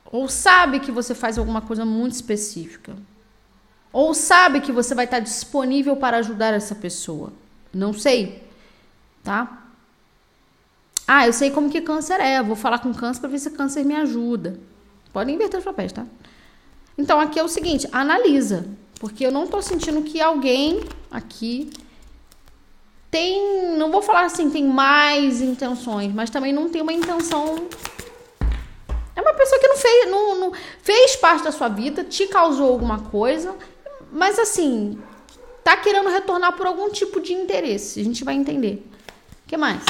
Ou 0.07 0.29
sabe 0.29 0.81
que 0.81 0.93
você 0.93 1.15
faz 1.15 1.39
alguma 1.39 1.61
coisa 1.61 1.85
muito 1.85 2.13
específica. 2.13 2.97
Ou 3.93 4.15
sabe 4.15 4.61
que 4.61 4.73
você 4.73 4.95
vai 4.95 5.05
estar 5.05 5.21
disponível 5.21 5.97
para 5.97 6.19
ajudar 6.19 6.55
essa 6.55 6.75
pessoa. 6.75 7.33
Não 7.73 7.93
sei, 7.93 8.43
tá? 9.23 9.65
Ah, 11.07 11.27
eu 11.27 11.33
sei 11.33 11.51
como 11.51 11.71
que 11.71 11.81
câncer 11.81 12.21
é. 12.21 12.43
vou 12.43 12.57
falar 12.57 12.79
com 12.79 12.95
câncer 12.95 13.21
para 13.21 13.29
ver 13.29 13.39
se 13.39 13.51
câncer 13.51 13.85
me 13.85 13.95
ajuda. 13.95 14.59
Pode 15.13 15.31
inverter 15.31 15.59
os 15.59 15.65
papéis, 15.65 15.93
tá? 15.93 16.07
Então 16.97 17.21
aqui 17.21 17.39
é 17.39 17.45
o 17.45 17.49
seguinte, 17.49 17.89
analisa, 17.93 18.67
porque 19.01 19.27
eu 19.27 19.33
não 19.33 19.47
tô 19.47 19.61
sentindo 19.61 20.03
que 20.03 20.21
alguém 20.21 20.81
aqui 21.11 21.71
tem, 23.15 23.77
não 23.77 23.93
vou 23.93 24.03
falar 24.03 24.25
assim, 24.25 24.51
tem 24.51 24.65
mais 24.65 25.41
intenções, 25.41 26.13
mas 26.13 26.31
também 26.31 26.53
não 26.53 26.69
tem 26.69 26.83
uma 26.83 26.93
intenção. 26.93 27.69
É 29.15 29.21
uma 29.23 29.35
pessoa 29.35 29.61
que 29.61 29.69
não 29.69 29.77
fez, 29.77 30.11
não, 30.11 30.41
não 30.41 30.53
fez 30.83 31.15
parte 31.15 31.45
da 31.45 31.53
sua 31.53 31.69
vida, 31.69 32.03
te 32.03 32.27
causou 32.27 32.67
alguma 32.73 32.99
coisa, 33.03 33.55
mas 34.11 34.37
assim, 34.37 35.01
tá 35.63 35.77
querendo 35.77 36.09
retornar 36.09 36.55
por 36.57 36.67
algum 36.67 36.91
tipo 36.91 37.21
de 37.21 37.33
interesse. 37.33 38.01
A 38.01 38.03
gente 38.03 38.25
vai 38.25 38.35
entender. 38.35 38.85
O 39.45 39.49
que 39.49 39.57
mais? 39.57 39.81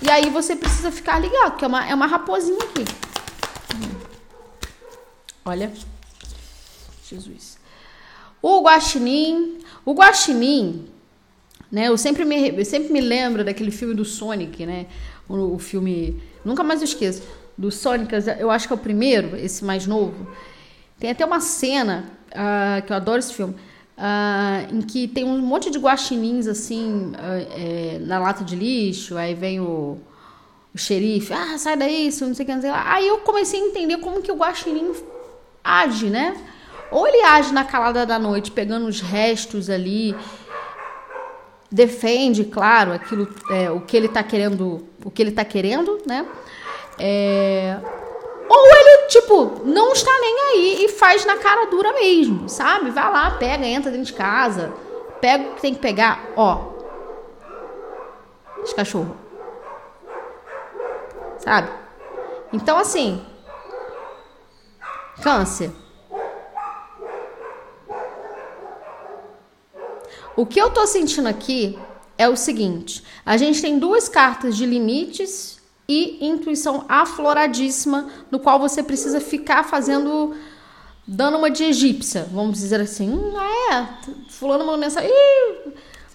E 0.00 0.10
aí 0.10 0.30
você 0.30 0.56
precisa 0.56 0.90
ficar 0.90 1.18
ligado, 1.18 1.58
que 1.58 1.64
é 1.66 1.68
uma, 1.68 1.86
é 1.86 1.94
uma 1.94 2.06
raposinha 2.06 2.64
aqui. 2.64 2.86
Olha. 5.44 5.70
Jesus. 7.06 7.58
O 8.40 8.62
guaxinim. 8.62 9.58
O 9.84 9.92
guaxinim 9.92 10.88
né? 11.70 11.88
Eu 11.88 11.96
sempre 11.96 12.24
me, 12.24 12.50
eu 12.50 12.64
sempre 12.64 12.92
me 12.92 13.00
lembro 13.00 13.44
daquele 13.44 13.70
filme 13.70 13.94
do 13.94 14.04
Sonic, 14.04 14.66
né? 14.66 14.86
O, 15.28 15.54
o 15.54 15.58
filme. 15.58 16.20
Nunca 16.44 16.62
mais 16.62 16.80
eu 16.80 16.84
esqueço. 16.84 17.22
Do 17.56 17.70
Sonic, 17.70 18.12
eu 18.38 18.50
acho 18.50 18.66
que 18.66 18.72
é 18.72 18.76
o 18.76 18.78
primeiro, 18.78 19.36
esse 19.36 19.64
mais 19.64 19.86
novo. 19.86 20.26
Tem 20.98 21.10
até 21.10 21.24
uma 21.24 21.40
cena 21.40 22.10
uh, 22.30 22.84
que 22.84 22.92
eu 22.92 22.96
adoro 22.96 23.18
esse 23.18 23.34
filme. 23.34 23.54
Uh, 23.96 24.76
em 24.76 24.80
que 24.80 25.06
tem 25.06 25.24
um 25.24 25.38
monte 25.40 25.70
de 25.70 25.78
guaxinins 25.78 26.46
assim 26.46 27.12
uh, 27.12 27.46
é, 27.54 27.98
na 28.00 28.18
lata 28.18 28.42
de 28.42 28.56
lixo, 28.56 29.14
aí 29.18 29.34
vem 29.34 29.60
o, 29.60 29.98
o 30.74 30.78
xerife, 30.78 31.34
ah, 31.34 31.58
sai 31.58 31.76
daí, 31.76 32.06
isso, 32.06 32.26
não 32.26 32.34
sei 32.34 32.44
o 32.44 32.46
que, 32.46 32.54
não 32.54 32.62
sei 32.62 32.70
lá. 32.70 32.94
Aí 32.94 33.06
eu 33.06 33.18
comecei 33.18 33.60
a 33.60 33.66
entender 33.66 33.98
como 33.98 34.22
que 34.22 34.32
o 34.32 34.36
guaxinim 34.36 34.92
age, 35.62 36.06
né? 36.06 36.34
Ou 36.90 37.06
ele 37.06 37.22
age 37.22 37.52
na 37.52 37.64
calada 37.64 38.06
da 38.06 38.18
noite, 38.18 38.50
pegando 38.50 38.86
os 38.86 39.02
restos 39.02 39.68
ali 39.68 40.16
defende, 41.70 42.44
claro, 42.44 42.92
aquilo, 42.92 43.28
é, 43.50 43.70
o 43.70 43.80
que 43.80 43.96
ele 43.96 44.06
está 44.06 44.22
querendo, 44.22 44.86
o 45.04 45.10
que 45.10 45.22
ele 45.22 45.30
tá 45.30 45.44
querendo, 45.44 45.98
né? 46.06 46.26
É, 46.98 47.78
ou 48.48 48.66
ele, 48.66 49.06
tipo, 49.06 49.62
não 49.64 49.92
está 49.92 50.10
nem 50.20 50.40
aí 50.40 50.84
e 50.84 50.88
faz 50.88 51.24
na 51.24 51.36
cara 51.36 51.66
dura 51.66 51.92
mesmo, 51.92 52.48
sabe? 52.48 52.90
Vai 52.90 53.12
lá, 53.12 53.30
pega, 53.32 53.64
entra 53.64 53.90
dentro 53.90 54.06
de 54.06 54.12
casa, 54.12 54.72
pega 55.20 55.44
o 55.44 55.54
que 55.54 55.62
tem 55.62 55.74
que 55.74 55.80
pegar, 55.80 56.30
ó. 56.36 56.70
Esse 58.64 58.74
cachorro. 58.74 59.16
Sabe? 61.38 61.70
Então, 62.52 62.76
assim. 62.76 63.24
Câncer. 65.22 65.70
O 70.36 70.46
que 70.46 70.60
eu 70.60 70.70
tô 70.70 70.86
sentindo 70.86 71.28
aqui 71.28 71.78
é 72.16 72.28
o 72.28 72.36
seguinte: 72.36 73.02
a 73.24 73.36
gente 73.36 73.60
tem 73.60 73.78
duas 73.78 74.08
cartas 74.08 74.56
de 74.56 74.66
limites 74.66 75.60
e 75.88 76.24
intuição 76.24 76.84
afloradíssima, 76.88 78.08
no 78.30 78.38
qual 78.38 78.58
você 78.58 78.82
precisa 78.82 79.20
ficar 79.20 79.64
fazendo 79.64 80.34
dando 81.06 81.38
uma 81.38 81.50
de 81.50 81.64
egípcia, 81.64 82.28
vamos 82.30 82.58
dizer 82.58 82.80
assim. 82.80 83.10
Hum, 83.10 83.32
ah, 83.36 83.98
é, 84.06 84.30
fulano 84.30 84.64
mandou 84.64 84.78
mensagem. 84.78 85.10
Ih, 85.10 85.72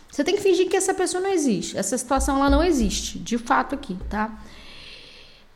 você 0.09 0.23
tem 0.23 0.35
que 0.35 0.41
fingir 0.41 0.69
que 0.69 0.77
essa 0.77 0.93
pessoa 0.93 1.21
não 1.21 1.29
existe. 1.29 1.77
Essa 1.77 1.97
situação 1.97 2.37
ela 2.37 2.49
não 2.49 2.63
existe, 2.63 3.19
de 3.19 3.37
fato 3.37 3.75
aqui, 3.75 3.97
tá? 4.09 4.31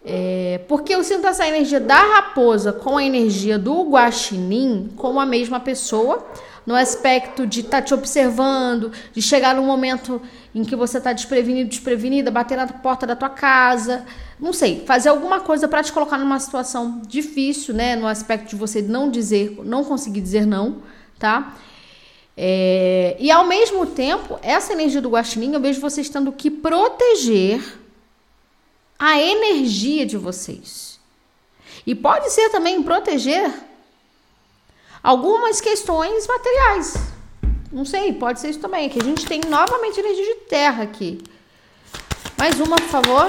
É, 0.04 0.62
porque 0.68 0.94
eu 0.94 1.04
sinto 1.04 1.28
essa 1.28 1.48
energia 1.48 1.80
da 1.80 2.02
raposa 2.16 2.74
com 2.74 2.98
a 2.98 3.04
energia 3.04 3.58
do 3.58 3.84
guaxinim 3.90 4.90
como 4.96 5.20
a 5.20 5.26
mesma 5.26 5.60
pessoa 5.60 6.26
no 6.70 6.76
aspecto 6.76 7.48
de 7.48 7.62
estar 7.62 7.78
tá 7.78 7.82
te 7.82 7.96
observando, 7.96 8.92
de 9.12 9.24
chegar 9.24 9.56
num 9.56 9.66
momento 9.66 10.22
em 10.54 10.64
que 10.64 10.76
você 10.76 11.00
está 11.00 11.12
desprevenido, 11.12 11.68
desprevenida, 11.68 12.30
bater 12.30 12.56
na 12.56 12.68
porta 12.68 13.08
da 13.08 13.16
tua 13.16 13.28
casa, 13.28 14.06
não 14.40 14.54
sei, 14.54 14.84
fazer 14.86 15.10
alguma 15.10 15.40
coisa 15.40 15.68
para 15.68 15.82
te 15.82 15.92
colocar 15.92 16.20
numa 16.20 16.40
situação 16.40 17.02
difícil, 17.08 17.74
né? 17.74 17.96
No 17.96 18.06
aspecto 18.06 18.50
de 18.50 18.56
você 18.56 18.84
não 18.84 19.10
dizer, 19.10 19.58
não 19.66 19.84
conseguir 19.84 20.22
dizer 20.22 20.46
não, 20.46 20.84
tá? 21.18 21.58
É, 22.38 23.18
e 23.20 23.32
ao 23.32 23.48
mesmo 23.48 23.88
tempo, 23.88 24.38
essa 24.44 24.72
energia 24.72 25.02
do 25.02 25.10
guaxinim, 25.10 25.52
eu 25.52 25.60
vejo 25.60 25.82
vocês 25.82 26.08
tendo 26.08 26.32
que 26.32 26.52
proteger 26.52 27.64
a 29.00 29.20
energia 29.20 30.06
de 30.06 30.18
vocês. 30.18 31.00
E 31.84 31.96
pode 31.96 32.30
ser 32.30 32.50
também 32.50 32.84
proteger 32.84 33.69
algumas 35.04 35.62
questões 35.62 36.28
materiais. 36.28 36.96
Não 37.72 37.86
sei, 37.86 38.14
pode 38.14 38.40
ser 38.40 38.50
isso 38.50 38.60
também. 38.60 38.90
Que 38.90 39.00
a 39.00 39.04
gente 39.04 39.26
tem 39.26 39.42
novamente 39.48 40.00
energia 40.00 40.26
de 40.26 40.42
terra 40.42 40.84
aqui. 40.84 41.22
Mais 42.38 42.60
uma, 42.60 42.76
por 42.78 42.88
favor. 42.88 43.28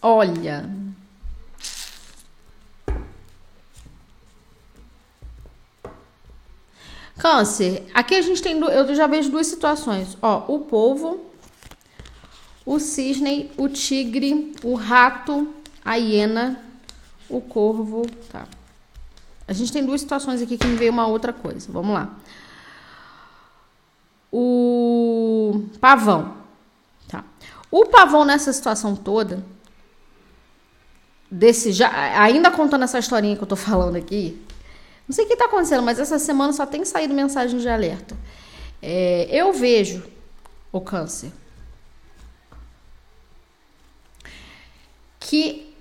Olha. 0.00 0.70
Câncer, 7.18 7.84
aqui 7.92 8.14
a 8.14 8.22
gente 8.22 8.40
tem, 8.40 8.58
eu 8.60 8.94
já 8.94 9.08
vejo 9.08 9.28
duas 9.28 9.48
situações. 9.48 10.16
Ó, 10.22 10.44
o 10.46 10.60
povo, 10.60 11.27
o 12.68 12.78
cisne, 12.78 13.50
o 13.56 13.66
tigre, 13.66 14.52
o 14.62 14.74
rato, 14.74 15.54
a 15.82 15.94
hiena, 15.94 16.62
o 17.26 17.40
corvo, 17.40 18.04
tá. 18.30 18.46
A 19.46 19.54
gente 19.54 19.72
tem 19.72 19.86
duas 19.86 20.02
situações 20.02 20.42
aqui 20.42 20.58
que 20.58 20.66
me 20.66 20.76
veio 20.76 20.92
uma 20.92 21.06
outra 21.06 21.32
coisa. 21.32 21.72
Vamos 21.72 21.94
lá. 21.94 22.14
O 24.30 25.64
pavão, 25.80 26.36
tá. 27.08 27.24
O 27.70 27.86
pavão 27.86 28.26
nessa 28.26 28.52
situação 28.52 28.94
toda, 28.94 29.42
desse 31.30 31.72
já, 31.72 31.90
ainda 32.20 32.50
contando 32.50 32.84
essa 32.84 32.98
historinha 32.98 33.34
que 33.34 33.42
eu 33.42 33.48
tô 33.48 33.56
falando 33.70 33.96
aqui, 33.96 34.38
não 35.08 35.14
sei 35.14 35.24
o 35.24 35.28
que 35.28 35.36
tá 35.36 35.46
acontecendo, 35.46 35.82
mas 35.82 35.98
essa 35.98 36.18
semana 36.18 36.52
só 36.52 36.66
tem 36.66 36.84
saído 36.84 37.14
mensagem 37.14 37.58
de 37.58 37.66
alerta. 37.66 38.14
É, 38.82 39.26
eu 39.32 39.54
vejo 39.54 40.04
o 40.70 40.82
câncer 40.82 41.32
que 45.28 45.74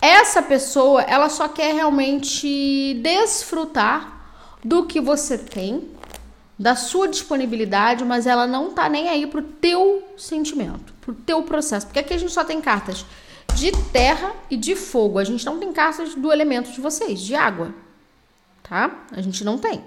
essa 0.00 0.40
pessoa 0.40 1.02
ela 1.02 1.28
só 1.28 1.48
quer 1.48 1.74
realmente 1.74 2.94
desfrutar 3.02 4.30
do 4.64 4.86
que 4.86 5.00
você 5.00 5.36
tem, 5.36 5.90
da 6.56 6.76
sua 6.76 7.08
disponibilidade, 7.08 8.04
mas 8.04 8.28
ela 8.28 8.46
não 8.46 8.70
tá 8.70 8.88
nem 8.88 9.08
aí 9.08 9.26
pro 9.26 9.42
teu 9.42 10.04
sentimento, 10.16 10.94
pro 11.00 11.12
teu 11.12 11.42
processo. 11.42 11.86
Porque 11.86 11.98
aqui 11.98 12.14
a 12.14 12.18
gente 12.18 12.32
só 12.32 12.44
tem 12.44 12.60
cartas 12.60 13.04
de 13.56 13.72
terra 13.92 14.32
e 14.48 14.56
de 14.56 14.76
fogo. 14.76 15.18
A 15.18 15.24
gente 15.24 15.44
não 15.44 15.58
tem 15.58 15.72
cartas 15.72 16.14
do 16.14 16.32
elemento 16.32 16.70
de 16.70 16.80
vocês, 16.80 17.20
de 17.20 17.34
água. 17.34 17.74
Tá? 18.62 19.04
A 19.10 19.20
gente 19.20 19.44
não 19.44 19.58
tem. 19.58 19.82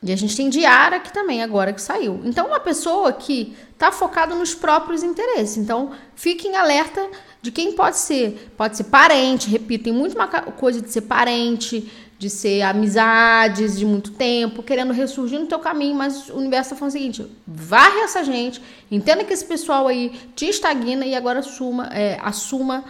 E 0.00 0.12
a 0.12 0.16
gente 0.16 0.36
tem 0.36 0.48
Diara 0.48 0.96
aqui 0.96 1.12
também, 1.12 1.42
agora 1.42 1.72
que 1.72 1.82
saiu. 1.82 2.20
Então, 2.24 2.46
uma 2.46 2.60
pessoa 2.60 3.12
que 3.12 3.56
está 3.72 3.90
focada 3.90 4.34
nos 4.34 4.54
próprios 4.54 5.02
interesses. 5.02 5.56
Então, 5.56 5.90
fiquem 6.14 6.56
alerta 6.56 7.04
de 7.42 7.50
quem 7.50 7.72
pode 7.72 7.96
ser. 7.96 8.52
Pode 8.56 8.76
ser 8.76 8.84
parente, 8.84 9.50
repito, 9.50 9.84
tem 9.84 9.92
muito 9.92 10.14
uma 10.14 10.28
coisa 10.28 10.80
de 10.80 10.88
ser 10.90 11.02
parente, 11.02 11.90
de 12.18 12.28
ser 12.28 12.62
amizades 12.62 13.78
de 13.78 13.86
muito 13.86 14.12
tempo, 14.12 14.62
querendo 14.62 14.92
ressurgir 14.92 15.38
no 15.38 15.46
teu 15.46 15.58
caminho, 15.58 15.94
mas 15.94 16.28
o 16.28 16.36
universo 16.36 16.68
está 16.68 16.76
falando 16.76 16.90
o 16.90 16.98
seguinte: 16.98 17.26
varre 17.46 18.00
essa 18.00 18.24
gente, 18.24 18.60
entenda 18.90 19.24
que 19.24 19.32
esse 19.32 19.44
pessoal 19.44 19.86
aí 19.86 20.12
te 20.34 20.46
estagna 20.46 21.06
e 21.06 21.14
agora 21.14 21.40
assuma, 21.40 21.86
é, 21.92 22.18
assuma 22.22 22.84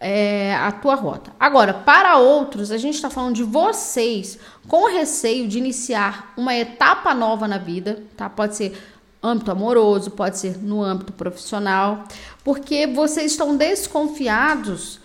é, 0.00 0.54
a 0.54 0.70
tua 0.70 0.94
rota. 0.94 1.32
Agora, 1.38 1.74
para 1.74 2.16
outros, 2.18 2.70
a 2.70 2.78
gente 2.78 2.94
está 2.94 3.10
falando 3.10 3.34
de 3.34 3.42
vocês 3.42 4.38
com 4.68 4.86
receio 4.86 5.48
de 5.48 5.58
iniciar 5.58 6.32
uma 6.36 6.54
etapa 6.54 7.12
nova 7.14 7.48
na 7.48 7.58
vida, 7.58 8.02
tá? 8.16 8.28
Pode 8.30 8.54
ser 8.54 8.78
âmbito 9.22 9.50
amoroso, 9.50 10.12
pode 10.12 10.38
ser 10.38 10.58
no 10.58 10.82
âmbito 10.82 11.12
profissional, 11.12 12.04
porque 12.44 12.86
vocês 12.86 13.32
estão 13.32 13.56
desconfiados 13.56 15.00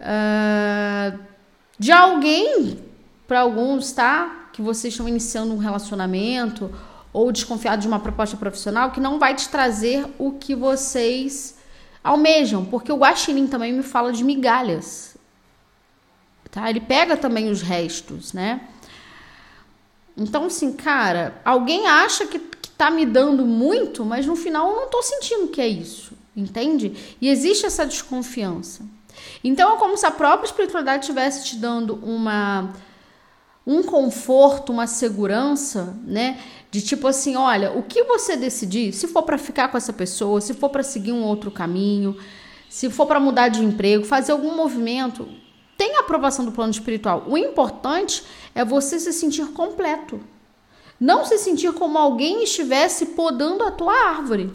uh, 0.00 1.18
de 1.78 1.92
alguém, 1.92 2.78
para 3.28 3.40
alguns, 3.40 3.92
tá? 3.92 4.48
Que 4.52 4.62
vocês 4.62 4.94
estão 4.94 5.06
iniciando 5.06 5.52
um 5.52 5.58
relacionamento 5.58 6.70
ou 7.12 7.30
desconfiados 7.30 7.82
de 7.82 7.88
uma 7.88 8.00
proposta 8.00 8.36
profissional 8.36 8.90
que 8.90 9.00
não 9.00 9.18
vai 9.18 9.34
te 9.34 9.48
trazer 9.48 10.06
o 10.18 10.32
que 10.32 10.54
vocês 10.54 11.56
almejam, 12.04 12.66
porque 12.66 12.92
o 12.92 12.98
guaxinim 12.98 13.46
também 13.46 13.72
me 13.72 13.82
fala 13.82 14.12
de 14.12 14.22
migalhas. 14.22 15.16
Tá? 16.50 16.68
Ele 16.68 16.80
pega 16.80 17.16
também 17.16 17.50
os 17.50 17.62
restos, 17.62 18.34
né? 18.34 18.60
Então, 20.16 20.44
assim, 20.44 20.72
cara, 20.72 21.40
alguém 21.44 21.88
acha 21.88 22.26
que, 22.26 22.38
que 22.38 22.68
tá 22.68 22.90
me 22.90 23.04
dando 23.04 23.44
muito, 23.44 24.04
mas 24.04 24.26
no 24.26 24.36
final 24.36 24.70
eu 24.70 24.76
não 24.76 24.88
tô 24.88 25.02
sentindo 25.02 25.48
que 25.48 25.60
é 25.60 25.66
isso, 25.66 26.12
entende? 26.36 27.16
E 27.20 27.28
existe 27.28 27.66
essa 27.66 27.84
desconfiança. 27.84 28.84
Então, 29.42 29.74
é 29.74 29.78
como 29.78 29.96
se 29.96 30.06
a 30.06 30.10
própria 30.12 30.46
espiritualidade 30.46 31.04
estivesse 31.04 31.44
te 31.44 31.56
dando 31.56 31.96
uma 31.96 32.72
um 33.66 33.82
conforto, 33.82 34.72
uma 34.72 34.86
segurança, 34.86 35.96
né? 36.04 36.38
De 36.70 36.82
tipo 36.82 37.06
assim, 37.06 37.36
olha, 37.36 37.72
o 37.72 37.82
que 37.82 38.04
você 38.04 38.36
decidir, 38.36 38.92
se 38.92 39.06
for 39.06 39.22
para 39.22 39.38
ficar 39.38 39.68
com 39.68 39.76
essa 39.76 39.92
pessoa, 39.92 40.40
se 40.40 40.52
for 40.54 40.68
para 40.68 40.82
seguir 40.82 41.12
um 41.12 41.24
outro 41.24 41.50
caminho, 41.50 42.16
se 42.68 42.90
for 42.90 43.06
para 43.06 43.20
mudar 43.20 43.48
de 43.48 43.62
emprego, 43.64 44.04
fazer 44.04 44.32
algum 44.32 44.54
movimento, 44.54 45.28
tem 45.78 45.96
a 45.96 46.00
aprovação 46.00 46.44
do 46.44 46.52
plano 46.52 46.72
espiritual. 46.72 47.24
O 47.28 47.38
importante 47.38 48.22
é 48.54 48.64
você 48.64 48.98
se 48.98 49.12
sentir 49.12 49.46
completo. 49.52 50.20
Não 50.98 51.24
se 51.24 51.38
sentir 51.38 51.72
como 51.72 51.98
alguém 51.98 52.44
estivesse 52.44 53.06
podando 53.06 53.64
a 53.64 53.70
tua 53.70 53.92
árvore. 53.92 54.52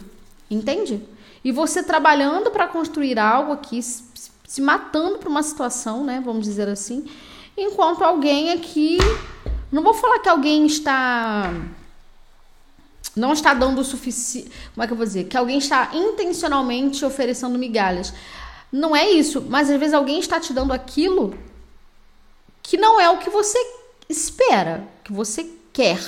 Entende? 0.50 1.02
E 1.44 1.52
você 1.52 1.82
trabalhando 1.82 2.50
para 2.50 2.68
construir 2.68 3.18
algo 3.18 3.52
aqui, 3.52 3.80
se 3.82 4.60
matando 4.60 5.18
para 5.18 5.28
uma 5.28 5.42
situação, 5.42 6.04
né? 6.04 6.20
Vamos 6.24 6.44
dizer 6.44 6.68
assim. 6.68 7.06
Enquanto 7.60 8.02
alguém 8.02 8.52
aqui. 8.52 8.96
Não 9.70 9.82
vou 9.82 9.94
falar 9.94 10.18
que 10.18 10.28
alguém 10.28 10.66
está 10.66 11.52
não 13.14 13.32
está 13.32 13.52
dando 13.52 13.80
o 13.80 13.84
suficiente. 13.84 14.50
Como 14.74 14.82
é 14.82 14.86
que 14.86 14.92
eu 14.92 14.96
vou 14.96 15.04
dizer? 15.04 15.24
Que 15.24 15.36
alguém 15.36 15.58
está 15.58 15.90
intencionalmente 15.92 17.04
oferecendo 17.04 17.58
migalhas. 17.58 18.14
Não 18.72 18.94
é 18.96 19.10
isso, 19.10 19.44
mas 19.48 19.68
às 19.68 19.78
vezes 19.78 19.94
alguém 19.94 20.18
está 20.18 20.40
te 20.40 20.52
dando 20.52 20.72
aquilo 20.72 21.36
que 22.62 22.76
não 22.76 23.00
é 23.00 23.10
o 23.10 23.18
que 23.18 23.28
você 23.28 23.58
espera, 24.08 24.86
que 25.04 25.12
você 25.12 25.50
quer. 25.72 26.00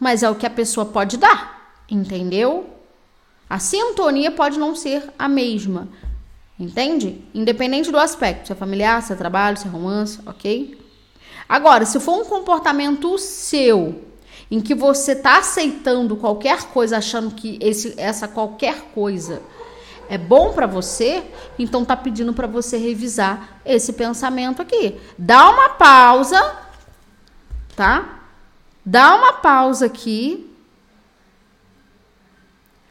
Mas 0.00 0.22
é 0.22 0.30
o 0.30 0.34
que 0.34 0.46
a 0.46 0.50
pessoa 0.50 0.86
pode 0.86 1.16
dar, 1.16 1.72
entendeu? 1.88 2.68
A 3.48 3.58
sintonia 3.58 4.30
pode 4.30 4.58
não 4.58 4.74
ser 4.74 5.08
a 5.18 5.28
mesma, 5.28 5.88
entende? 6.58 7.22
Independente 7.34 7.90
do 7.90 7.98
aspecto, 7.98 8.46
se 8.46 8.52
é 8.52 8.56
familiar, 8.56 9.02
se 9.02 9.12
é 9.12 9.16
trabalho, 9.16 9.56
se 9.56 9.66
é 9.66 9.70
romance, 9.70 10.20
ok? 10.26 10.78
Agora, 11.48 11.84
se 11.84 12.00
for 12.00 12.20
um 12.20 12.24
comportamento 12.24 13.18
seu, 13.18 14.04
em 14.50 14.60
que 14.60 14.74
você 14.74 15.12
está 15.12 15.38
aceitando 15.38 16.16
qualquer 16.16 16.64
coisa, 16.64 16.98
achando 16.98 17.34
que 17.34 17.58
esse, 17.60 17.94
essa 17.98 18.26
qualquer 18.26 18.80
coisa 18.94 19.42
é 20.08 20.16
bom 20.16 20.52
para 20.52 20.66
você, 20.66 21.24
então 21.58 21.84
tá 21.84 21.96
pedindo 21.96 22.32
para 22.32 22.46
você 22.46 22.76
revisar 22.76 23.60
esse 23.64 23.92
pensamento 23.92 24.62
aqui. 24.62 25.00
Dá 25.18 25.50
uma 25.50 25.70
pausa, 25.70 26.56
tá? 27.74 28.20
Dá 28.84 29.16
uma 29.16 29.32
pausa 29.34 29.86
aqui 29.86 30.48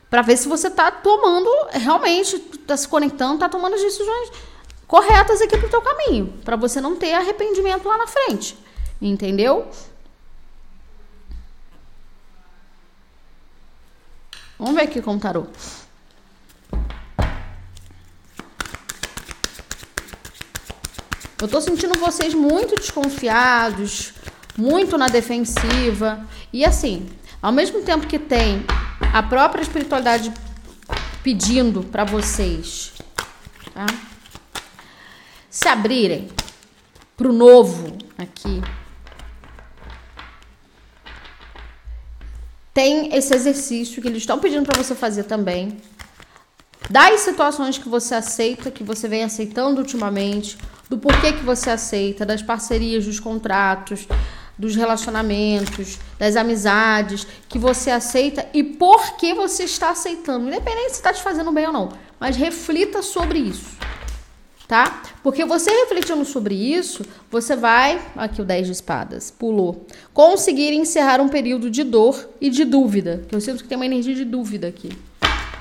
para 0.10 0.22
ver 0.22 0.38
se 0.38 0.48
você 0.48 0.70
tá 0.70 0.92
tomando 0.92 1.50
realmente, 1.72 2.38
tá 2.66 2.78
se 2.78 2.88
conectando, 2.88 3.40
tá 3.40 3.50
tomando 3.50 3.76
as 3.76 3.82
decisões 3.82 4.32
corretas 4.88 5.42
aqui 5.42 5.58
pro 5.58 5.70
teu 5.70 5.82
caminho, 5.82 6.34
para 6.44 6.56
você 6.56 6.80
não 6.80 6.96
ter 6.96 7.14
arrependimento 7.14 7.88
lá 7.88 7.98
na 7.98 8.08
frente. 8.08 8.58
Entendeu? 9.02 9.68
Vamos 14.58 14.76
ver 14.76 14.84
aqui 14.84 15.02
com 15.02 15.16
o 15.16 15.20
tarô. 15.20 15.46
Eu 21.42 21.48
tô 21.50 21.60
sentindo 21.60 22.00
vocês 22.00 22.34
muito 22.34 22.76
desconfiados, 22.76 24.14
muito 24.58 24.98
na 24.98 25.08
defensiva. 25.08 26.26
E 26.54 26.64
assim, 26.64 27.10
ao 27.42 27.52
mesmo 27.52 27.82
tempo 27.82 28.08
que 28.08 28.18
tem 28.18 28.66
a 29.14 29.22
própria 29.22 29.62
espiritualidade 29.62 30.34
pedindo 31.26 31.82
para 31.82 32.04
vocês 32.04 32.94
tá? 33.74 33.88
se 35.50 35.68
abrirem 35.68 36.30
pro 37.18 37.34
novo 37.34 37.98
aqui, 38.16 38.62
tem 42.72 43.16
esse 43.16 43.34
exercício 43.34 44.04
que 44.04 44.08
eles 44.08 44.20
estão 44.20 44.38
pedindo 44.38 44.68
para 44.68 44.84
você 44.84 44.94
fazer 44.94 45.24
também. 45.24 45.78
Das 46.92 47.22
situações 47.22 47.80
que 47.80 47.90
você 47.90 48.14
aceita, 48.14 48.70
que 48.70 48.84
você 48.84 49.08
vem 49.08 49.24
aceitando 49.24 49.82
ultimamente, 49.82 50.56
do 50.88 51.00
porquê 51.00 51.34
que 51.34 51.44
você 51.44 51.72
aceita, 51.72 52.24
das 52.24 52.44
parcerias, 52.44 53.06
dos 53.06 53.20
contratos, 53.20 54.08
dos 54.58 54.76
relacionamentos, 54.76 56.00
das 56.18 56.36
amizades 56.36 57.28
que 57.50 57.60
você 57.60 57.92
aceita 57.92 58.48
e 58.54 58.64
por 58.64 59.18
que 59.18 59.34
você 59.34 59.64
está 59.64 59.90
aceitando, 59.90 60.48
independente 60.48 60.92
se 60.92 60.98
está 60.98 61.14
te 61.14 61.22
fazendo 61.22 61.52
bem 61.52 61.68
ou 61.68 61.74
não, 61.74 61.90
mas 62.20 62.36
reflita 62.36 63.02
sobre 63.02 63.40
isso 63.40 63.76
tá? 64.68 65.04
Porque 65.22 65.46
você 65.46 65.70
refletindo 65.70 66.26
sobre 66.26 66.56
isso, 66.56 67.06
você 67.30 67.56
vai, 67.56 68.02
aqui 68.16 68.42
o 68.42 68.46
10 68.46 68.68
de 68.68 68.74
espadas, 68.74 69.32
pulou, 69.32 69.86
conseguir 70.14 70.74
encerrar 70.74 71.22
um 71.22 71.30
período 71.30 71.70
de 71.70 71.84
dor 71.84 72.30
e 72.42 72.50
de 72.50 72.66
dúvida, 72.66 73.24
que 73.28 73.36
eu 73.36 73.42
sinto 73.42 73.64
que 73.64 73.70
tem 73.70 73.76
uma 73.76 73.86
energia 73.86 74.16
de 74.16 74.26
dúvida 74.26 74.68
aqui. 74.68 74.90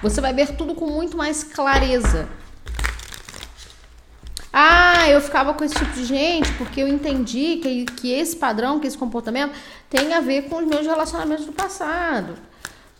Você 0.03 0.21
vai 0.21 0.33
ver 0.35 0.55
tudo 0.57 0.75
com 0.75 0.87
muito 0.87 1.17
mais 1.17 1.43
clareza. 1.43 2.29
Ah, 4.57 5.11
eu 5.11 5.21
ficava 5.21 5.53
com 5.53 5.65
esse 5.65 5.75
tipo 5.75 5.91
de 5.91 6.05
gente 6.05 6.53
porque 6.53 6.81
eu 6.81 6.87
entendi 6.87 7.57
que, 7.57 7.85
que 7.87 8.13
esse 8.13 8.37
padrão, 8.37 8.79
que 8.79 8.87
esse 8.87 8.97
comportamento 8.97 9.53
tem 9.91 10.15
a 10.15 10.21
ver 10.21 10.43
com 10.43 10.59
os 10.59 10.65
meus 10.65 10.87
relacionamentos 10.87 11.45
do 11.45 11.53
passado, 11.53 12.37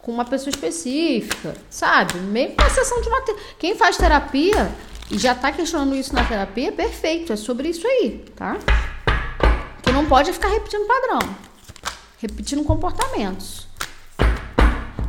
com 0.01 0.11
uma 0.11 0.25
pessoa 0.25 0.51
específica, 0.51 1.55
sabe? 1.71 2.19
Meio 2.19 2.57
com 2.57 2.63
a 2.65 2.71
sessão 2.71 3.01
de 3.01 3.09
uma. 3.09 3.23
Quem 3.57 3.77
faz 3.77 3.97
terapia 3.97 4.75
e 5.09 5.17
já 5.17 5.33
tá 5.33 5.53
questionando 5.53 5.95
isso 5.95 6.13
na 6.13 6.25
terapia, 6.25 6.73
perfeito, 6.73 7.33
é 7.33 7.37
sobre 7.37 7.69
isso 7.69 7.87
aí, 7.87 8.25
tá? 8.35 8.57
Que 9.81 9.93
não 9.93 10.07
pode 10.07 10.33
ficar 10.33 10.49
repetindo 10.49 10.89
padrão, 10.89 11.21
repetindo 12.19 12.65
comportamentos. 12.65 13.69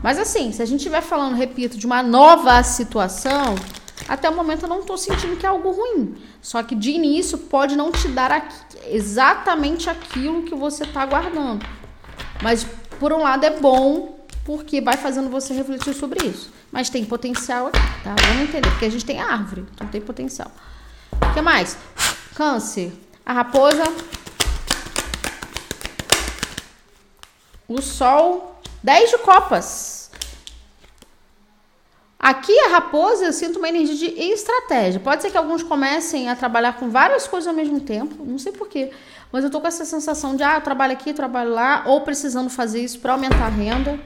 Mas 0.03 0.19
assim, 0.19 0.51
se 0.51 0.61
a 0.61 0.65
gente 0.67 0.81
estiver 0.81 1.01
falando, 1.01 1.35
repito, 1.35 1.75
de 1.75 1.87
uma 1.87 2.03
nova 2.03 2.61
situação, 2.61 3.55
até 4.07 4.29
o 4.29 4.35
momento 4.35 4.63
eu 4.63 4.69
não 4.69 4.81
estou 4.81 4.97
sentindo 4.97 5.35
que 5.35 5.45
é 5.45 5.49
algo 5.49 5.71
ruim. 5.71 6.15
Só 6.41 6.61
que 6.61 6.75
de 6.75 6.91
início 6.91 7.37
pode 7.37 7.75
não 7.75 7.91
te 7.91 8.07
dar 8.07 8.31
aqui, 8.31 8.55
exatamente 8.87 9.89
aquilo 9.89 10.43
que 10.43 10.55
você 10.55 10.83
está 10.83 11.01
aguardando. 11.01 11.65
Mas 12.41 12.65
por 12.99 13.11
um 13.11 13.19
lado 13.19 13.45
é 13.45 13.59
bom, 13.59 14.25
porque 14.43 14.79
vai 14.79 14.95
fazendo 14.95 15.29
você 15.29 15.53
refletir 15.53 15.93
sobre 15.93 16.25
isso. 16.27 16.53
Mas 16.71 16.89
tem 16.89 17.03
potencial 17.03 17.67
aqui, 17.67 17.79
tá? 18.03 18.15
Vamos 18.27 18.49
entender, 18.49 18.69
porque 18.69 18.85
a 18.85 18.91
gente 18.91 19.05
tem 19.05 19.19
árvore, 19.19 19.65
então 19.73 19.87
tem 19.87 20.01
potencial. 20.01 20.51
O 21.13 21.33
que 21.33 21.41
mais? 21.41 21.77
Câncer. 22.35 22.93
A 23.25 23.33
raposa. 23.33 23.83
O 27.67 27.81
sol. 27.81 28.61
10 28.83 29.09
de 29.09 29.17
copas. 29.17 29.94
Aqui 32.25 32.59
a 32.61 32.69
raposa, 32.69 33.25
eu 33.25 33.31
sinto 33.31 33.59
uma 33.59 33.69
energia 33.69 34.09
de 34.09 34.19
estratégia. 34.19 34.99
Pode 34.99 35.21
ser 35.21 35.29
que 35.29 35.37
alguns 35.37 35.61
comecem 35.61 36.27
a 36.27 36.35
trabalhar 36.35 36.73
com 36.73 36.89
várias 36.89 37.27
coisas 37.27 37.47
ao 37.47 37.53
mesmo 37.53 37.79
tempo, 37.79 38.25
não 38.25 38.39
sei 38.39 38.51
porquê, 38.51 38.91
mas 39.31 39.43
eu 39.43 39.51
tô 39.51 39.61
com 39.61 39.67
essa 39.67 39.85
sensação 39.85 40.35
de, 40.35 40.41
ah, 40.41 40.55
eu 40.55 40.61
trabalho 40.61 40.93
aqui, 40.93 41.11
eu 41.11 41.13
trabalho 41.13 41.51
lá, 41.51 41.83
ou 41.85 42.01
precisando 42.01 42.49
fazer 42.49 42.81
isso 42.81 42.99
para 42.99 43.13
aumentar 43.13 43.45
a 43.45 43.49
renda. 43.49 43.99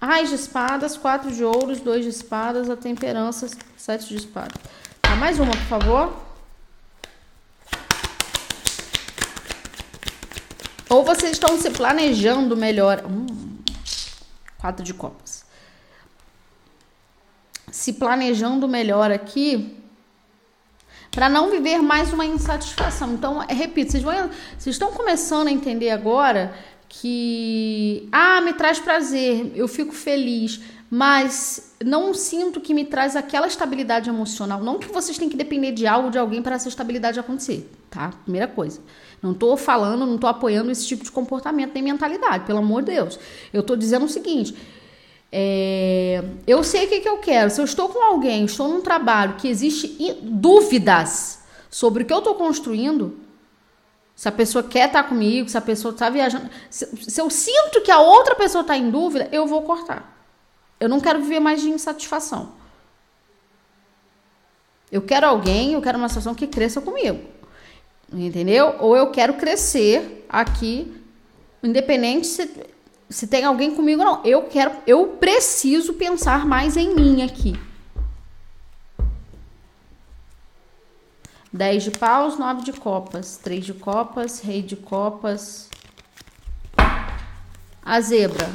Ais 0.00 0.30
de 0.30 0.36
espadas, 0.36 0.96
quatro 0.96 1.30
de 1.30 1.44
ouros, 1.44 1.78
dois 1.78 2.04
de 2.04 2.10
espadas, 2.10 2.70
a 2.70 2.76
temperança, 2.76 3.46
sete 3.76 4.08
de 4.08 4.16
espadas. 4.16 4.56
Tá, 5.02 5.14
mais 5.16 5.38
uma, 5.38 5.52
por 5.52 5.66
favor. 5.66 6.16
Ou 10.88 11.04
vocês 11.04 11.32
estão 11.32 11.60
se 11.60 11.68
planejando 11.68 12.56
melhor. 12.56 13.04
Hum, 13.04 13.26
quatro 14.58 14.82
de 14.82 14.94
copas 14.94 15.39
se 17.80 17.94
planejando 17.94 18.68
melhor 18.68 19.10
aqui 19.10 19.74
para 21.10 21.30
não 21.30 21.50
viver 21.50 21.78
mais 21.78 22.12
uma 22.12 22.26
insatisfação. 22.26 23.14
Então, 23.14 23.42
é, 23.42 23.54
repito, 23.54 23.92
vocês, 23.92 24.02
vão, 24.02 24.28
vocês 24.58 24.74
estão 24.74 24.92
começando 24.92 25.48
a 25.48 25.50
entender 25.50 25.88
agora 25.88 26.54
que 26.90 28.06
ah, 28.12 28.42
me 28.42 28.52
traz 28.52 28.78
prazer, 28.78 29.52
eu 29.54 29.66
fico 29.66 29.94
feliz, 29.94 30.60
mas 30.90 31.74
não 31.82 32.12
sinto 32.12 32.60
que 32.60 32.74
me 32.74 32.84
traz 32.84 33.16
aquela 33.16 33.46
estabilidade 33.46 34.10
emocional. 34.10 34.62
Não 34.62 34.78
que 34.78 34.88
vocês 34.88 35.16
têm 35.16 35.30
que 35.30 35.36
depender 35.36 35.72
de 35.72 35.86
algo, 35.86 36.10
de 36.10 36.18
alguém 36.18 36.42
para 36.42 36.56
essa 36.56 36.68
estabilidade 36.68 37.18
acontecer, 37.18 37.66
tá? 37.88 38.10
Primeira 38.24 38.46
coisa. 38.46 38.82
Não 39.22 39.32
tô 39.32 39.56
falando, 39.56 40.04
não 40.04 40.18
tô 40.18 40.26
apoiando 40.26 40.70
esse 40.70 40.86
tipo 40.86 41.02
de 41.02 41.10
comportamento 41.10 41.72
nem 41.72 41.82
mentalidade, 41.82 42.44
pelo 42.44 42.58
amor 42.58 42.82
de 42.82 42.92
Deus. 42.92 43.18
Eu 43.54 43.62
tô 43.62 43.74
dizendo 43.74 44.04
o 44.04 44.08
seguinte, 44.08 44.54
é, 45.32 46.24
eu 46.46 46.64
sei 46.64 46.86
o 46.86 46.88
que, 46.88 47.00
que 47.00 47.08
eu 47.08 47.18
quero. 47.18 47.50
Se 47.50 47.60
eu 47.60 47.64
estou 47.64 47.88
com 47.88 48.02
alguém, 48.02 48.44
estou 48.44 48.68
num 48.68 48.80
trabalho 48.80 49.36
que 49.36 49.48
existe 49.48 50.18
dúvidas 50.22 51.40
sobre 51.70 52.02
o 52.02 52.06
que 52.06 52.12
eu 52.12 52.18
estou 52.18 52.34
construindo, 52.34 53.18
se 54.16 54.28
a 54.28 54.32
pessoa 54.32 54.62
quer 54.62 54.88
estar 54.88 55.04
comigo, 55.04 55.48
se 55.48 55.56
a 55.56 55.62
pessoa 55.62 55.92
está 55.92 56.10
viajando, 56.10 56.50
se, 56.68 56.84
se, 57.08 57.20
eu 57.20 57.30
sinto 57.30 57.80
que 57.80 57.90
a 57.90 58.00
outra 58.00 58.34
pessoa 58.34 58.62
está 58.62 58.76
em 58.76 58.90
dúvida, 58.90 59.28
eu 59.32 59.46
vou 59.46 59.62
cortar. 59.62 60.18
Eu 60.78 60.88
não 60.88 61.00
quero 61.00 61.20
viver 61.20 61.40
mais 61.40 61.62
de 61.62 61.70
insatisfação. 61.70 62.52
Eu 64.90 65.00
quero 65.00 65.26
alguém, 65.26 65.74
eu 65.74 65.80
quero 65.80 65.96
uma 65.96 66.08
situação 66.08 66.34
que 66.34 66.46
cresça 66.46 66.80
comigo. 66.80 67.20
Entendeu? 68.12 68.74
Ou 68.80 68.96
eu 68.96 69.10
quero 69.10 69.34
crescer 69.34 70.26
aqui, 70.28 70.92
independente 71.62 72.26
se 72.26 72.50
se 73.10 73.26
tem 73.26 73.44
alguém 73.44 73.74
comigo 73.74 74.04
não. 74.04 74.24
Eu 74.24 74.44
quero, 74.44 74.72
eu 74.86 75.08
preciso 75.18 75.94
pensar 75.94 76.46
mais 76.46 76.76
em 76.76 76.94
mim 76.94 77.22
aqui. 77.22 77.58
10 81.52 81.82
de 81.82 81.90
paus, 81.90 82.38
9 82.38 82.62
de 82.62 82.72
copas, 82.72 83.36
3 83.36 83.66
de 83.66 83.74
copas, 83.74 84.40
rei 84.40 84.62
de 84.62 84.76
copas. 84.76 85.68
A 87.84 88.00
zebra. 88.00 88.48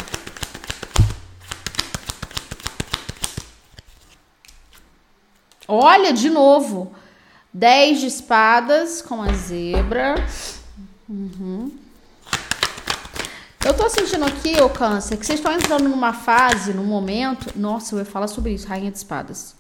Olha 5.68 6.14
de 6.14 6.30
novo. 6.30 6.96
10 7.54 8.00
de 8.00 8.08
espadas 8.08 9.02
com 9.02 9.22
a 9.22 9.34
zebra. 9.34 10.16
Uhum. 11.10 11.85
Eu 13.66 13.74
tô 13.74 13.90
sentindo 13.90 14.24
aqui, 14.24 14.62
ô 14.62 14.70
câncer, 14.70 15.18
que 15.18 15.26
vocês 15.26 15.40
estão 15.40 15.52
entrando 15.52 15.90
numa 15.90 16.14
fase, 16.14 16.72
num 16.72 16.84
momento. 16.84 17.52
Nossa, 17.56 17.96
eu 17.96 18.00
ia 18.00 18.06
falar 18.06 18.28
sobre 18.28 18.54
isso, 18.54 18.68
Rainha 18.68 18.92
de 18.92 18.98
Espadas. 18.98 19.56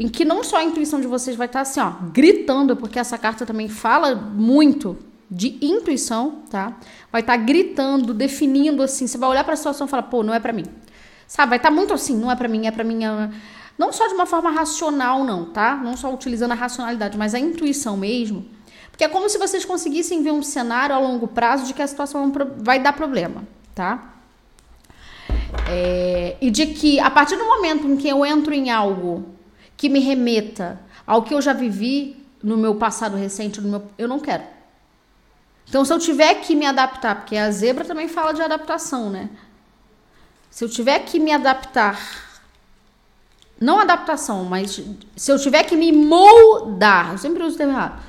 Em 0.00 0.08
que 0.08 0.24
não 0.24 0.42
só 0.42 0.56
a 0.56 0.64
intuição 0.64 0.98
de 0.98 1.06
vocês 1.06 1.36
vai 1.36 1.46
estar 1.46 1.58
tá 1.58 1.62
assim, 1.62 1.78
ó, 1.78 1.90
gritando, 2.10 2.74
porque 2.74 2.98
essa 2.98 3.18
carta 3.18 3.44
também 3.44 3.68
fala 3.68 4.14
muito 4.14 4.96
de 5.30 5.58
intuição, 5.60 6.40
tá? 6.48 6.78
Vai 7.12 7.20
estar 7.20 7.36
tá 7.36 7.44
gritando, 7.44 8.14
definindo 8.14 8.82
assim. 8.82 9.06
Você 9.06 9.18
vai 9.18 9.28
olhar 9.28 9.44
para 9.44 9.52
a 9.52 9.58
situação 9.58 9.86
e 9.86 9.90
falar, 9.90 10.04
pô, 10.04 10.22
não 10.22 10.32
é 10.32 10.40
para 10.40 10.54
mim. 10.54 10.64
Sabe? 11.26 11.50
Vai 11.50 11.58
estar 11.58 11.68
tá 11.68 11.74
muito 11.74 11.92
assim, 11.92 12.16
não 12.16 12.32
é 12.32 12.34
para 12.34 12.48
mim, 12.48 12.66
é 12.66 12.70
para 12.70 12.82
mim. 12.82 13.00
Não 13.76 13.92
só 13.92 14.06
de 14.06 14.14
uma 14.14 14.24
forma 14.24 14.50
racional, 14.50 15.22
não, 15.22 15.44
tá? 15.44 15.76
Não 15.76 15.98
só 15.98 16.10
utilizando 16.14 16.52
a 16.52 16.54
racionalidade, 16.54 17.18
mas 17.18 17.34
a 17.34 17.38
intuição 17.38 17.94
mesmo 17.94 18.56
que 18.98 19.04
é 19.04 19.08
como 19.08 19.28
se 19.28 19.38
vocês 19.38 19.64
conseguissem 19.64 20.24
ver 20.24 20.32
um 20.32 20.42
cenário 20.42 20.92
a 20.92 20.98
longo 20.98 21.28
prazo 21.28 21.64
de 21.64 21.72
que 21.72 21.80
a 21.80 21.86
situação 21.86 22.32
vai 22.56 22.80
dar 22.80 22.92
problema, 22.92 23.44
tá? 23.72 24.16
É, 25.70 26.36
e 26.40 26.50
de 26.50 26.66
que 26.66 26.98
a 26.98 27.08
partir 27.08 27.36
do 27.36 27.44
momento 27.44 27.86
em 27.86 27.96
que 27.96 28.08
eu 28.08 28.26
entro 28.26 28.52
em 28.52 28.70
algo 28.72 29.24
que 29.76 29.88
me 29.88 30.00
remeta 30.00 30.80
ao 31.06 31.22
que 31.22 31.32
eu 31.32 31.40
já 31.40 31.52
vivi 31.52 32.26
no 32.42 32.56
meu 32.56 32.74
passado 32.74 33.16
recente, 33.16 33.60
no 33.60 33.68
meu, 33.68 33.88
eu 33.96 34.08
não 34.08 34.18
quero. 34.18 34.42
Então, 35.68 35.84
se 35.84 35.92
eu 35.92 35.98
tiver 36.00 36.34
que 36.40 36.56
me 36.56 36.66
adaptar, 36.66 37.14
porque 37.20 37.36
a 37.36 37.52
zebra 37.52 37.84
também 37.84 38.08
fala 38.08 38.32
de 38.32 38.42
adaptação, 38.42 39.10
né? 39.10 39.30
Se 40.50 40.64
eu 40.64 40.68
tiver 40.68 40.98
que 41.00 41.20
me 41.20 41.30
adaptar, 41.30 42.00
não 43.60 43.78
adaptação, 43.78 44.44
mas 44.44 44.82
se 45.14 45.30
eu 45.30 45.38
tiver 45.38 45.62
que 45.62 45.76
me 45.76 45.92
moldar, 45.92 47.12
eu 47.12 47.18
sempre 47.18 47.44
uso 47.44 47.54
o 47.54 47.58
termo 47.58 47.74
errado 47.74 48.08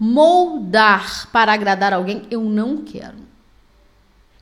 moldar 0.00 1.28
para 1.30 1.52
agradar 1.52 1.92
alguém, 1.92 2.26
eu 2.30 2.40
não 2.40 2.82
quero. 2.82 3.18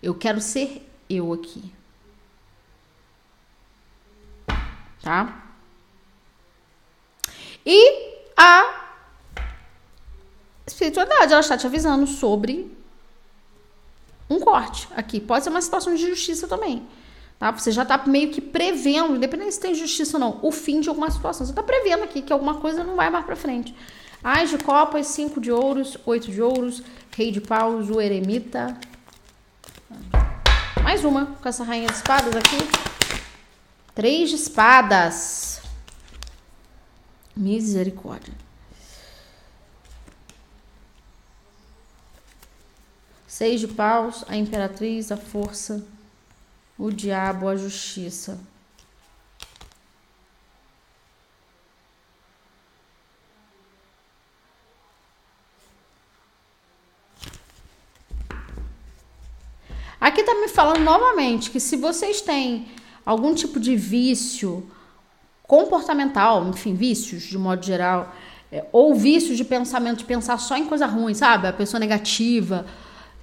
Eu 0.01 0.14
quero 0.14 0.40
ser 0.40 0.88
eu 1.11 1.33
aqui. 1.33 1.73
Tá? 5.03 5.47
E 7.66 8.23
a 8.37 8.85
espiritualidade, 10.64 11.33
ela 11.33 11.40
está 11.40 11.59
te 11.59 11.66
avisando 11.66 12.07
sobre 12.07 12.73
um 14.31 14.38
corte 14.38 14.88
aqui. 14.94 15.18
Pode 15.18 15.42
ser 15.42 15.51
uma 15.51 15.61
situação 15.61 15.92
de 15.92 16.07
justiça 16.07 16.47
também. 16.47 16.87
Tá? 17.37 17.51
Você 17.51 17.73
já 17.73 17.83
está 17.83 17.99
meio 18.07 18.31
que 18.31 18.40
prevendo, 18.40 19.16
independente 19.16 19.55
se 19.55 19.61
tem 19.61 19.75
justiça 19.75 20.16
ou 20.16 20.21
não, 20.21 20.38
o 20.40 20.53
fim 20.53 20.81
de 20.81 20.88
alguma 20.88 21.11
situação. 21.11 21.44
Você 21.44 21.53
está 21.53 21.62
prevendo 21.64 22.05
aqui 22.05 22.23
que 22.23 22.33
alguma 22.33 22.57
coisa 22.57 22.85
não 22.85 22.94
vai 22.94 23.11
mais 23.11 23.25
para 23.25 23.35
frente. 23.35 23.75
Ais 24.22 24.50
de 24.50 24.59
copas, 24.59 25.07
cinco 25.07 25.40
de 25.40 25.50
ouros, 25.52 25.96
oito 26.04 26.31
de 26.31 26.42
ouros, 26.42 26.83
rei 27.16 27.31
de 27.31 27.40
paus, 27.40 27.88
o 27.88 28.00
eremita. 28.00 28.76
Mais 30.83 31.04
uma 31.04 31.26
com 31.26 31.48
essa 31.48 31.62
rainha 31.62 31.87
de 31.87 31.94
espadas 31.94 32.35
aqui. 32.35 32.57
Três 33.94 34.31
de 34.31 34.37
espadas. 34.37 35.61
Misericórdia. 37.37 38.35
Seis 43.26 43.61
de 43.61 43.68
paus, 43.68 44.24
a 44.26 44.37
imperatriz, 44.37 45.12
a 45.12 45.16
força, 45.16 45.87
o 46.76 46.90
diabo, 46.90 47.48
a 47.48 47.54
justiça. 47.54 48.40
Aqui 60.09 60.23
tá 60.23 60.35
me 60.37 60.49
falando 60.49 60.81
novamente 60.81 61.51
que 61.51 61.61
se 61.61 61.77
vocês 61.77 62.23
têm 62.23 62.66
algum 63.05 63.35
tipo 63.35 63.61
de 63.61 63.77
vício 63.77 64.66
comportamental, 65.47 66.49
enfim, 66.49 66.75
vícios 66.75 67.25
de 67.25 67.37
modo 67.37 67.62
geral, 67.62 68.14
é, 68.51 68.64
ou 68.73 68.94
vícios 68.94 69.37
de 69.37 69.44
pensamento, 69.44 69.99
de 69.99 70.05
pensar 70.07 70.38
só 70.38 70.57
em 70.57 70.64
coisa 70.64 70.87
ruim, 70.87 71.12
sabe? 71.12 71.47
A 71.47 71.53
pessoa 71.53 71.79
negativa. 71.79 72.64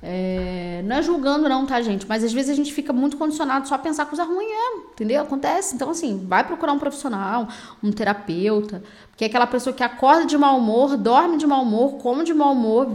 É, 0.03 0.83
não 0.85 0.97
é 0.97 1.01
julgando, 1.01 1.49
não, 1.49 1.65
tá, 1.65 1.81
gente? 1.81 2.05
Mas 2.07 2.23
às 2.23 2.31
vezes 2.31 2.51
a 2.51 2.53
gente 2.53 2.71
fica 2.71 2.93
muito 2.93 3.17
condicionado 3.17 3.67
só 3.67 3.73
a 3.73 3.79
pensar 3.79 4.05
coisa 4.05 4.23
ruim, 4.23 4.45
é, 4.45 4.77
entendeu? 4.91 5.23
Acontece. 5.23 5.73
Então, 5.73 5.89
assim, 5.89 6.23
vai 6.27 6.43
procurar 6.43 6.71
um 6.71 6.77
profissional, 6.77 7.47
um 7.83 7.91
terapeuta, 7.91 8.83
porque 9.09 9.23
é 9.23 9.27
aquela 9.27 9.47
pessoa 9.47 9.75
que 9.75 9.81
acorda 9.81 10.23
de 10.23 10.37
mau 10.37 10.59
humor, 10.59 10.97
dorme 10.97 11.37
de 11.37 11.47
mau 11.47 11.63
humor, 11.63 11.93
come 11.97 12.23
de 12.23 12.33
mau 12.35 12.53
humor, 12.53 12.87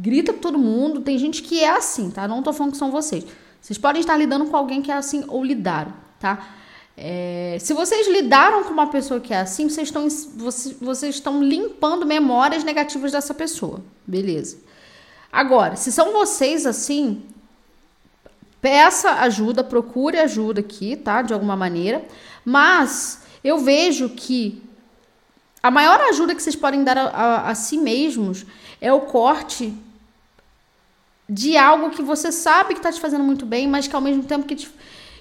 grita 0.00 0.32
com 0.32 0.40
todo 0.40 0.58
mundo. 0.58 1.00
Tem 1.02 1.18
gente 1.18 1.42
que 1.42 1.62
é 1.62 1.70
assim, 1.70 2.10
tá? 2.10 2.26
Não 2.26 2.42
tô 2.42 2.52
falando 2.52 2.72
que 2.72 2.78
são 2.78 2.90
vocês. 2.90 3.24
Vocês 3.60 3.78
podem 3.78 4.00
estar 4.00 4.16
lidando 4.16 4.46
com 4.46 4.56
alguém 4.56 4.80
que 4.80 4.90
é 4.90 4.94
assim 4.94 5.24
ou 5.28 5.44
lidaram, 5.44 5.92
tá? 6.18 6.56
É, 6.96 7.56
se 7.60 7.72
vocês 7.72 8.08
lidaram 8.08 8.64
com 8.64 8.70
uma 8.70 8.88
pessoa 8.88 9.20
que 9.20 9.32
é 9.32 9.40
assim, 9.40 9.68
vocês 9.68 9.88
estão, 9.88 10.08
vocês, 10.36 10.76
vocês 10.80 11.14
estão 11.16 11.42
limpando 11.42 12.06
memórias 12.06 12.64
negativas 12.64 13.12
dessa 13.12 13.34
pessoa. 13.34 13.82
Beleza. 14.06 14.58
Agora, 15.30 15.76
se 15.76 15.92
são 15.92 16.12
vocês 16.12 16.66
assim, 16.66 17.22
peça 18.60 19.12
ajuda, 19.20 19.62
procure 19.62 20.18
ajuda 20.18 20.60
aqui, 20.60 20.96
tá? 20.96 21.22
De 21.22 21.32
alguma 21.32 21.56
maneira. 21.56 22.04
Mas 22.44 23.22
eu 23.44 23.58
vejo 23.58 24.08
que 24.10 24.62
a 25.62 25.70
maior 25.70 26.00
ajuda 26.00 26.34
que 26.34 26.42
vocês 26.42 26.56
podem 26.56 26.82
dar 26.82 26.96
a, 26.96 27.06
a, 27.08 27.50
a 27.50 27.54
si 27.54 27.76
mesmos 27.76 28.46
é 28.80 28.92
o 28.92 29.02
corte 29.02 29.74
de 31.30 31.56
algo 31.56 31.90
que 31.90 32.02
você 32.02 32.32
sabe 32.32 32.74
que 32.74 32.80
está 32.80 32.90
te 32.90 33.00
fazendo 33.00 33.22
muito 33.22 33.46
bem, 33.46 33.68
mas 33.68 33.86
que 33.86 33.94
ao 33.94 34.02
mesmo 34.02 34.24
tempo 34.24 34.44
que, 34.44 34.56
te, 34.56 34.68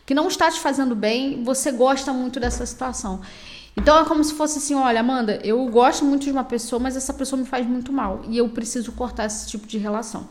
que 0.08 0.15
não 0.15 0.28
está 0.28 0.50
te 0.50 0.60
fazendo 0.60 0.95
bem, 0.95 1.43
você 1.43 1.72
gosta 1.72 2.12
muito 2.12 2.39
dessa 2.39 2.65
situação. 2.65 3.22
Então 3.78 3.95
é 4.00 4.04
como 4.06 4.24
se 4.24 4.34
fosse 4.34 4.58
assim: 4.58 4.74
olha, 4.74 5.02
Amanda, 5.02 5.39
eu 5.43 5.63
gosto 5.67 6.04
muito 6.04 6.24
de 6.24 6.32
uma 6.32 6.43
pessoa, 6.43 6.80
mas 6.80 6.95
essa 6.95 7.13
pessoa 7.13 7.39
me 7.39 7.45
faz 7.45 7.67
muito 7.67 7.93
mal 7.93 8.24
e 8.28 8.39
eu 8.39 8.50
preciso 8.50 8.91
cortar 8.93 9.26
esse 9.26 9.48
tipo 9.48 9.67
de 9.67 9.78
relação. 9.78 10.28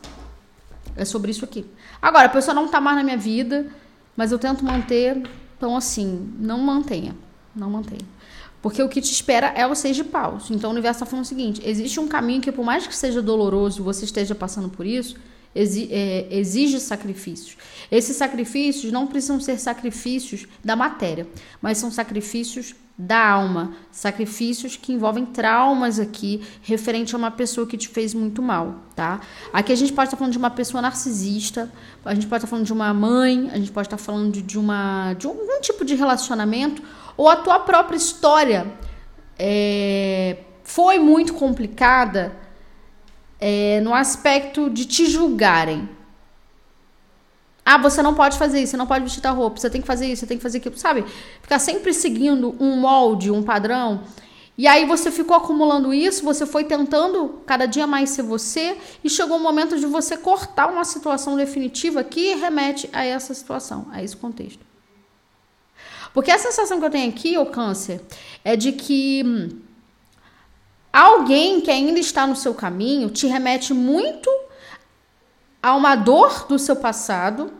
É 0.97 1.05
sobre 1.05 1.31
isso 1.31 1.45
aqui. 1.45 1.64
Agora, 2.03 2.27
a 2.27 2.29
pessoa 2.29 2.53
não 2.53 2.67
tá 2.67 2.81
mais 2.81 2.97
na 2.97 3.05
minha 3.05 3.17
vida, 3.17 3.69
mas 4.17 4.33
eu 4.33 4.38
tento 4.38 4.64
manter. 4.64 5.23
Então, 5.57 5.77
assim, 5.77 6.35
não 6.41 6.59
mantenha. 6.59 7.14
Não 7.55 7.71
mantenha. 7.71 8.03
Porque 8.61 8.83
o 8.83 8.88
que 8.88 9.01
te 9.01 9.12
espera 9.12 9.53
é 9.55 9.64
o 9.64 9.77
seis 9.77 9.95
de 9.95 10.03
paus. 10.03 10.51
Então 10.51 10.71
o 10.71 10.73
universo 10.73 10.97
está 10.97 11.07
falando 11.07 11.25
o 11.25 11.29
seguinte: 11.29 11.62
existe 11.64 12.01
um 12.01 12.09
caminho 12.09 12.41
que, 12.41 12.51
por 12.51 12.64
mais 12.64 12.85
que 12.85 12.97
seja 12.97 13.23
doloroso, 13.23 13.85
você 13.85 14.05
esteja 14.05 14.35
passando 14.35 14.69
por 14.69 14.85
isso, 14.85 15.14
exige 15.54 16.78
sacrifícios. 16.80 17.56
Esses 17.90 18.16
sacrifícios 18.16 18.92
não 18.92 19.06
precisam 19.06 19.40
ser 19.40 19.58
sacrifícios 19.58 20.46
da 20.64 20.76
matéria, 20.76 21.26
mas 21.61 21.78
são 21.78 21.90
sacrifícios 21.90 22.74
da 23.00 23.30
alma, 23.30 23.74
sacrifícios 23.92 24.76
que 24.76 24.92
envolvem 24.92 25.24
traumas 25.24 26.00
aqui, 26.00 26.42
referente 26.62 27.14
a 27.14 27.18
uma 27.18 27.30
pessoa 27.30 27.64
que 27.64 27.76
te 27.76 27.87
fez 27.88 28.12
muito 28.12 28.42
mal, 28.42 28.74
tá? 28.96 29.20
Aqui 29.52 29.72
a 29.72 29.76
gente 29.76 29.92
pode 29.92 30.08
estar 30.08 30.16
falando 30.16 30.32
de 30.32 30.38
uma 30.38 30.50
pessoa 30.50 30.82
narcisista, 30.82 31.72
a 32.04 32.12
gente 32.12 32.26
pode 32.26 32.40
estar 32.40 32.48
falando 32.48 32.66
de 32.66 32.72
uma 32.72 32.92
mãe, 32.92 33.50
a 33.52 33.56
gente 33.56 33.70
pode 33.70 33.87
estar 33.87 33.98
falando 33.98 34.32
de, 34.32 34.42
de 34.42 34.58
uma 34.58 35.14
de 35.14 35.28
algum 35.28 35.61
tipo 35.61 35.84
de 35.84 35.94
relacionamento 35.94 36.82
ou 37.16 37.28
a 37.28 37.37
tua 37.37 37.61
própria 37.61 37.96
história 37.96 38.66
é, 39.38 40.38
foi 40.64 40.98
muito 40.98 41.34
complicada 41.34 42.37
é, 43.40 43.81
no 43.81 43.94
aspecto 43.94 44.68
de 44.68 44.85
te 44.85 45.07
julgarem. 45.07 45.88
Ah, 47.64 47.77
você 47.77 48.03
não 48.03 48.14
pode 48.14 48.38
fazer 48.38 48.62
isso, 48.62 48.70
você 48.70 48.77
não 48.79 48.87
pode 48.87 49.05
vestir 49.05 49.20
tal 49.20 49.37
roupa, 49.37 49.59
você 49.59 49.68
tem 49.68 49.81
que 49.81 49.87
fazer 49.87 50.07
isso, 50.07 50.20
você 50.20 50.27
tem 50.27 50.38
que 50.38 50.42
fazer 50.42 50.59
aquilo, 50.59 50.79
sabe? 50.79 51.05
Ficar 51.42 51.59
sempre 51.59 51.92
seguindo 51.92 52.57
um 52.59 52.77
molde, 52.77 53.31
um 53.31 53.42
padrão. 53.42 54.05
E 54.57 54.66
aí 54.66 54.87
você 54.87 55.11
ficou 55.12 55.37
acumulando 55.37 55.92
isso, 55.92 56.24
você 56.24 56.46
foi 56.46 56.64
tentando 56.64 57.42
cada 57.46 57.66
dia 57.66 57.87
mais 57.87 58.11
ser 58.11 58.22
você, 58.22 58.77
e 59.05 59.11
chegou 59.11 59.37
o 59.37 59.40
momento 59.40 59.79
de 59.79 59.87
você 59.87 60.16
cortar 60.16 60.68
uma 60.68 60.85
situação 60.85 61.37
definitiva 61.37 62.03
que 62.03 62.35
remete 62.35 62.88
a 62.92 63.05
essa 63.05 63.35
situação, 63.35 63.87
a 63.92 64.03
esse 64.03 64.16
contexto. 64.16 64.66
Porque 66.12 66.31
a 66.31 66.38
sensação 66.38 66.81
que 66.81 66.87
eu 66.87 66.90
tenho 66.90 67.09
aqui, 67.11 67.37
o 67.38 67.46
câncer, 67.46 68.01
é 68.42 68.57
de 68.57 68.72
que 68.72 69.22
hum, 69.24 69.67
alguém 71.00 71.61
que 71.61 71.70
ainda 71.70 71.98
está 71.98 72.26
no 72.26 72.34
seu 72.34 72.54
caminho 72.54 73.11
te 73.11 73.26
remete 73.26 73.72
muito 73.72 74.30
a 75.62 75.74
uma 75.74 75.94
dor 75.94 76.46
do 76.48 76.58
seu 76.58 76.76
passado, 76.76 77.52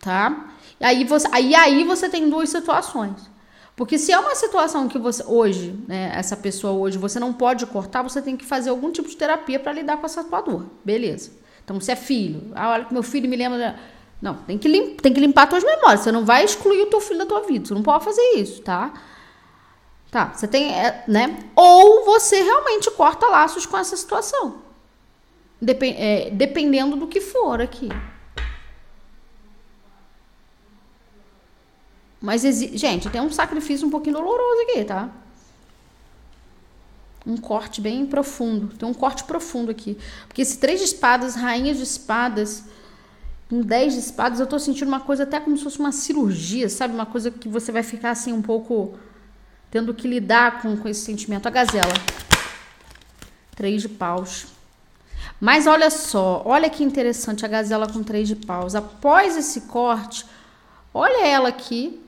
tá? 0.00 0.54
E 0.80 0.84
aí 0.84 1.04
você, 1.04 1.28
aí, 1.32 1.54
aí 1.54 1.84
você 1.84 2.08
tem 2.08 2.28
duas 2.28 2.48
situações. 2.48 3.28
Porque 3.76 3.98
se 3.98 4.10
é 4.10 4.18
uma 4.18 4.34
situação 4.34 4.88
que 4.88 4.98
você 4.98 5.22
hoje, 5.24 5.78
né, 5.86 6.10
essa 6.14 6.36
pessoa 6.36 6.72
hoje, 6.72 6.98
você 6.98 7.20
não 7.20 7.32
pode 7.32 7.64
cortar, 7.66 8.02
você 8.02 8.20
tem 8.20 8.36
que 8.36 8.44
fazer 8.44 8.70
algum 8.70 8.90
tipo 8.90 9.08
de 9.08 9.16
terapia 9.16 9.58
para 9.58 9.72
lidar 9.72 9.98
com 9.98 10.06
essa 10.06 10.24
tua 10.24 10.40
dor. 10.40 10.66
Beleza. 10.84 11.30
Então, 11.64 11.80
se 11.80 11.92
é 11.92 11.96
filho, 11.96 12.50
ah, 12.54 12.70
olha 12.70 12.84
que 12.86 12.92
meu 12.92 13.02
filho 13.02 13.28
me 13.28 13.36
lembra. 13.36 13.78
Não, 14.20 14.34
tem 14.34 14.58
que, 14.58 14.66
lim... 14.66 14.94
tem 14.96 15.12
que 15.12 15.20
limpar 15.20 15.46
tuas 15.46 15.62
memórias. 15.62 16.00
Você 16.00 16.10
não 16.10 16.24
vai 16.24 16.44
excluir 16.44 16.82
o 16.82 16.86
teu 16.86 17.00
filho 17.00 17.18
da 17.18 17.26
tua 17.26 17.42
vida. 17.42 17.66
Você 17.66 17.74
não 17.74 17.82
pode 17.82 18.04
fazer 18.04 18.22
isso, 18.36 18.62
tá? 18.62 18.92
Tá, 20.10 20.32
você 20.34 20.48
tem, 20.48 20.72
é, 20.72 21.04
né? 21.06 21.50
Ou 21.54 22.04
você 22.04 22.42
realmente 22.42 22.90
corta 22.90 23.26
laços 23.26 23.66
com 23.66 23.76
essa 23.76 23.96
situação. 23.96 24.62
É, 25.82 26.30
dependendo 26.30 26.96
do 26.96 27.06
que 27.06 27.20
for 27.20 27.60
aqui. 27.60 27.88
Mas, 32.20 32.42
gente, 32.42 33.10
tem 33.10 33.20
um 33.20 33.30
sacrifício 33.30 33.86
um 33.86 33.90
pouquinho 33.90 34.16
doloroso 34.16 34.62
aqui, 34.62 34.84
tá? 34.84 35.10
Um 37.26 37.36
corte 37.36 37.80
bem 37.80 38.06
profundo. 38.06 38.74
Tem 38.76 38.88
um 38.88 38.94
corte 38.94 39.24
profundo 39.24 39.70
aqui. 39.70 39.98
Porque 40.26 40.40
esse 40.40 40.58
três 40.58 40.80
de 40.80 40.86
espadas, 40.86 41.34
rainha 41.34 41.74
de 41.74 41.82
espadas, 41.82 42.64
com 43.50 43.60
dez 43.60 43.92
de 43.92 44.00
espadas, 44.00 44.40
eu 44.40 44.46
tô 44.46 44.58
sentindo 44.58 44.88
uma 44.88 45.00
coisa 45.00 45.24
até 45.24 45.38
como 45.38 45.56
se 45.56 45.62
fosse 45.62 45.78
uma 45.78 45.92
cirurgia, 45.92 46.68
sabe? 46.68 46.94
Uma 46.94 47.06
coisa 47.06 47.30
que 47.30 47.48
você 47.48 47.70
vai 47.70 47.82
ficar 47.82 48.10
assim 48.10 48.32
um 48.32 48.42
pouco 48.42 48.98
tendo 49.70 49.94
que 49.94 50.08
lidar 50.08 50.62
com, 50.62 50.76
com 50.76 50.88
esse 50.88 51.00
sentimento. 51.00 51.46
A 51.46 51.50
gazela. 51.50 51.92
Três 53.54 53.82
de 53.82 53.88
paus. 53.88 54.46
Mas 55.40 55.66
olha 55.66 55.90
só, 55.90 56.42
olha 56.44 56.68
que 56.68 56.82
interessante 56.82 57.44
a 57.44 57.48
gazela 57.48 57.86
com 57.86 58.02
três 58.02 58.26
de 58.26 58.34
paus. 58.34 58.74
Após 58.74 59.36
esse 59.36 59.62
corte, 59.62 60.26
olha 60.92 61.26
ela 61.26 61.48
aqui, 61.48 62.00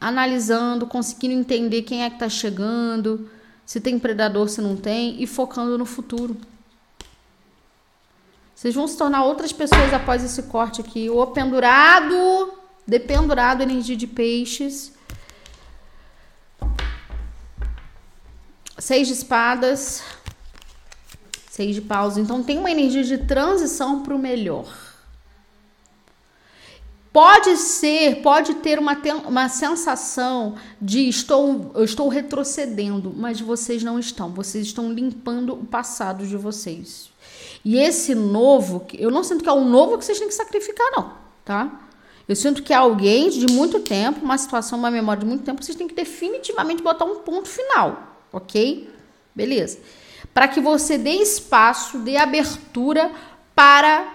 analisando, 0.00 0.86
conseguindo 0.86 1.34
entender 1.34 1.82
quem 1.82 2.04
é 2.04 2.10
que 2.10 2.18
tá 2.18 2.28
chegando, 2.28 3.28
se 3.66 3.80
tem 3.80 3.98
predador, 3.98 4.48
se 4.48 4.60
não 4.60 4.76
tem, 4.76 5.22
e 5.22 5.26
focando 5.26 5.76
no 5.76 5.84
futuro. 5.84 6.36
Vocês 8.54 8.74
vão 8.74 8.86
se 8.86 8.96
tornar 8.96 9.24
outras 9.24 9.52
pessoas 9.52 9.92
após 9.92 10.24
esse 10.24 10.42
corte 10.44 10.80
aqui. 10.80 11.08
O 11.08 11.26
pendurado, 11.28 12.52
dependurado, 12.86 13.62
energia 13.62 13.96
de 13.96 14.06
peixes. 14.06 14.92
Seis 18.80 19.06
de 19.06 19.12
espadas. 19.12 20.02
Seis 21.50 21.74
de 21.74 21.82
paus. 21.82 22.16
Então 22.16 22.42
tem 22.42 22.58
uma 22.58 22.70
energia 22.70 23.04
de 23.04 23.18
transição 23.18 24.02
para 24.02 24.14
o 24.14 24.18
melhor. 24.18 24.66
Pode 27.12 27.56
ser, 27.56 28.22
pode 28.22 28.54
ter 28.54 28.78
uma, 28.78 28.96
uma 29.26 29.48
sensação 29.48 30.54
de 30.80 31.08
estou, 31.08 31.72
eu 31.74 31.82
estou 31.84 32.08
retrocedendo, 32.08 33.12
mas 33.14 33.40
vocês 33.40 33.82
não 33.82 33.98
estão. 33.98 34.32
Vocês 34.32 34.66
estão 34.66 34.92
limpando 34.92 35.54
o 35.54 35.64
passado 35.64 36.24
de 36.24 36.36
vocês. 36.36 37.10
E 37.64 37.76
esse 37.76 38.14
novo, 38.14 38.86
eu 38.94 39.10
não 39.10 39.24
sinto 39.24 39.42
que 39.42 39.48
é 39.48 39.52
um 39.52 39.68
novo 39.68 39.98
que 39.98 40.04
vocês 40.04 40.18
têm 40.18 40.28
que 40.28 40.34
sacrificar, 40.34 40.86
não, 40.92 41.12
tá? 41.44 41.80
Eu 42.28 42.36
sinto 42.36 42.62
que 42.62 42.72
é 42.72 42.76
alguém 42.76 43.28
de 43.28 43.52
muito 43.52 43.80
tempo, 43.80 44.24
uma 44.24 44.38
situação, 44.38 44.78
uma 44.78 44.90
memória 44.90 45.20
de 45.20 45.26
muito 45.26 45.42
tempo, 45.42 45.62
vocês 45.62 45.76
têm 45.76 45.88
que 45.88 45.94
definitivamente 45.94 46.80
botar 46.80 47.04
um 47.04 47.18
ponto 47.18 47.48
final, 47.48 48.19
ok? 48.32 48.90
Beleza 49.34 49.78
para 50.32 50.48
que 50.48 50.60
você 50.60 50.96
dê 50.96 51.14
espaço, 51.14 51.98
dê 51.98 52.16
abertura 52.16 53.10
para 53.54 54.12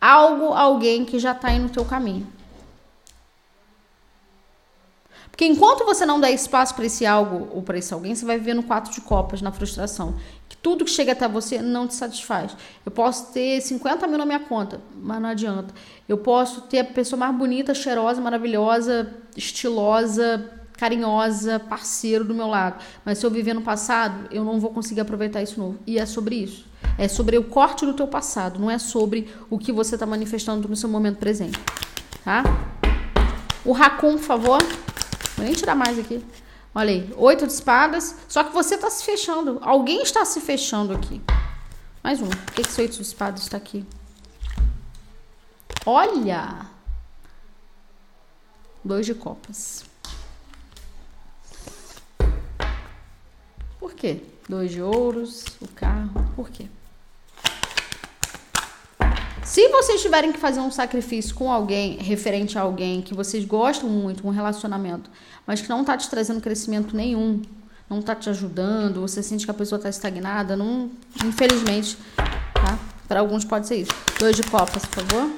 algo, 0.00 0.52
alguém 0.52 1.04
que 1.04 1.18
já 1.18 1.32
está 1.32 1.48
aí 1.48 1.58
no 1.58 1.68
teu 1.68 1.84
caminho. 1.84 2.26
Porque 5.30 5.46
enquanto 5.46 5.86
você 5.86 6.04
não 6.04 6.20
der 6.20 6.32
espaço 6.32 6.74
para 6.74 6.84
esse 6.84 7.06
algo 7.06 7.48
ou 7.52 7.62
para 7.62 7.78
esse 7.78 7.94
alguém, 7.94 8.14
você 8.14 8.26
vai 8.26 8.38
viver 8.38 8.52
no 8.52 8.62
quatro 8.62 8.92
de 8.92 9.00
copas, 9.00 9.40
na 9.40 9.50
frustração. 9.50 10.14
Que 10.46 10.56
tudo 10.56 10.84
que 10.84 10.90
chega 10.90 11.12
até 11.12 11.26
você 11.26 11.62
não 11.62 11.86
te 11.88 11.94
satisfaz. 11.94 12.54
Eu 12.84 12.92
posso 12.92 13.32
ter 13.32 13.58
50 13.62 14.06
mil 14.06 14.18
na 14.18 14.26
minha 14.26 14.40
conta, 14.40 14.82
mas 14.94 15.20
não 15.20 15.30
adianta. 15.30 15.72
Eu 16.06 16.18
posso 16.18 16.62
ter 16.62 16.80
a 16.80 16.84
pessoa 16.84 17.18
mais 17.18 17.34
bonita, 17.34 17.72
cheirosa, 17.72 18.20
maravilhosa, 18.20 19.14
estilosa, 19.34 20.59
carinhosa, 20.80 21.60
parceiro 21.60 22.24
do 22.24 22.34
meu 22.34 22.46
lado. 22.46 22.82
Mas 23.04 23.18
se 23.18 23.26
eu 23.26 23.30
viver 23.30 23.52
no 23.52 23.60
passado, 23.60 24.26
eu 24.30 24.42
não 24.42 24.58
vou 24.58 24.70
conseguir 24.70 25.02
aproveitar 25.02 25.42
isso 25.42 25.60
novo. 25.60 25.78
E 25.86 25.98
é 25.98 26.06
sobre 26.06 26.36
isso. 26.36 26.66
É 26.96 27.06
sobre 27.06 27.36
o 27.36 27.44
corte 27.44 27.84
do 27.84 27.92
teu 27.92 28.06
passado, 28.06 28.58
não 28.58 28.70
é 28.70 28.78
sobre 28.78 29.30
o 29.50 29.58
que 29.58 29.72
você 29.72 29.96
está 29.96 30.06
manifestando 30.06 30.66
no 30.66 30.74
seu 30.74 30.88
momento 30.88 31.18
presente. 31.18 31.60
tá? 32.24 32.42
O 33.62 33.72
Raccoon, 33.72 34.12
por 34.12 34.22
favor. 34.22 34.62
Vou 35.36 35.44
nem 35.44 35.52
tirar 35.52 35.74
mais 35.74 35.98
aqui. 35.98 36.24
Olha 36.74 36.90
aí, 36.90 37.12
oito 37.14 37.46
de 37.46 37.52
espadas. 37.52 38.16
Só 38.26 38.42
que 38.42 38.54
você 38.54 38.78
tá 38.78 38.88
se 38.88 39.04
fechando. 39.04 39.58
Alguém 39.60 40.00
está 40.00 40.24
se 40.24 40.40
fechando 40.40 40.94
aqui. 40.94 41.20
Mais 42.02 42.22
um. 42.22 42.28
Por 42.30 42.54
que, 42.54 42.62
que 42.62 42.70
esse 42.70 42.80
oito 42.80 42.96
de 42.96 43.02
espadas 43.02 43.42
está 43.42 43.58
aqui? 43.58 43.84
Olha! 45.84 46.66
Dois 48.82 49.04
de 49.04 49.14
copas. 49.14 49.89
Por 53.80 53.94
quê? 53.94 54.18
Dois 54.46 54.70
de 54.70 54.82
ouros, 54.82 55.46
o 55.60 55.66
carro. 55.66 56.30
Por 56.36 56.50
quê? 56.50 56.66
Se 59.42 59.66
vocês 59.68 60.02
tiverem 60.02 60.30
que 60.30 60.38
fazer 60.38 60.60
um 60.60 60.70
sacrifício 60.70 61.34
com 61.34 61.50
alguém, 61.50 61.96
referente 61.96 62.58
a 62.58 62.60
alguém 62.60 63.00
que 63.00 63.14
vocês 63.14 63.44
gostam 63.44 63.88
muito, 63.88 64.24
um 64.24 64.30
relacionamento, 64.30 65.10
mas 65.46 65.62
que 65.62 65.68
não 65.68 65.82
tá 65.82 65.96
te 65.96 66.08
trazendo 66.10 66.40
crescimento 66.40 66.94
nenhum, 66.94 67.42
não 67.88 68.02
tá 68.02 68.14
te 68.14 68.28
ajudando, 68.28 69.00
você 69.00 69.22
sente 69.22 69.44
que 69.44 69.50
a 69.50 69.54
pessoa 69.54 69.80
tá 69.80 69.88
estagnada, 69.88 70.54
não, 70.54 70.90
infelizmente, 71.24 71.96
tá? 72.16 72.78
Para 73.08 73.20
alguns 73.20 73.44
pode 73.44 73.66
ser 73.66 73.76
isso. 73.76 73.92
Dois 74.20 74.36
de 74.36 74.42
copas, 74.44 74.84
por 74.86 75.02
favor. 75.02 75.30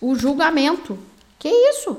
O 0.00 0.14
julgamento. 0.14 0.98
Que 1.38 1.48
isso? 1.48 1.98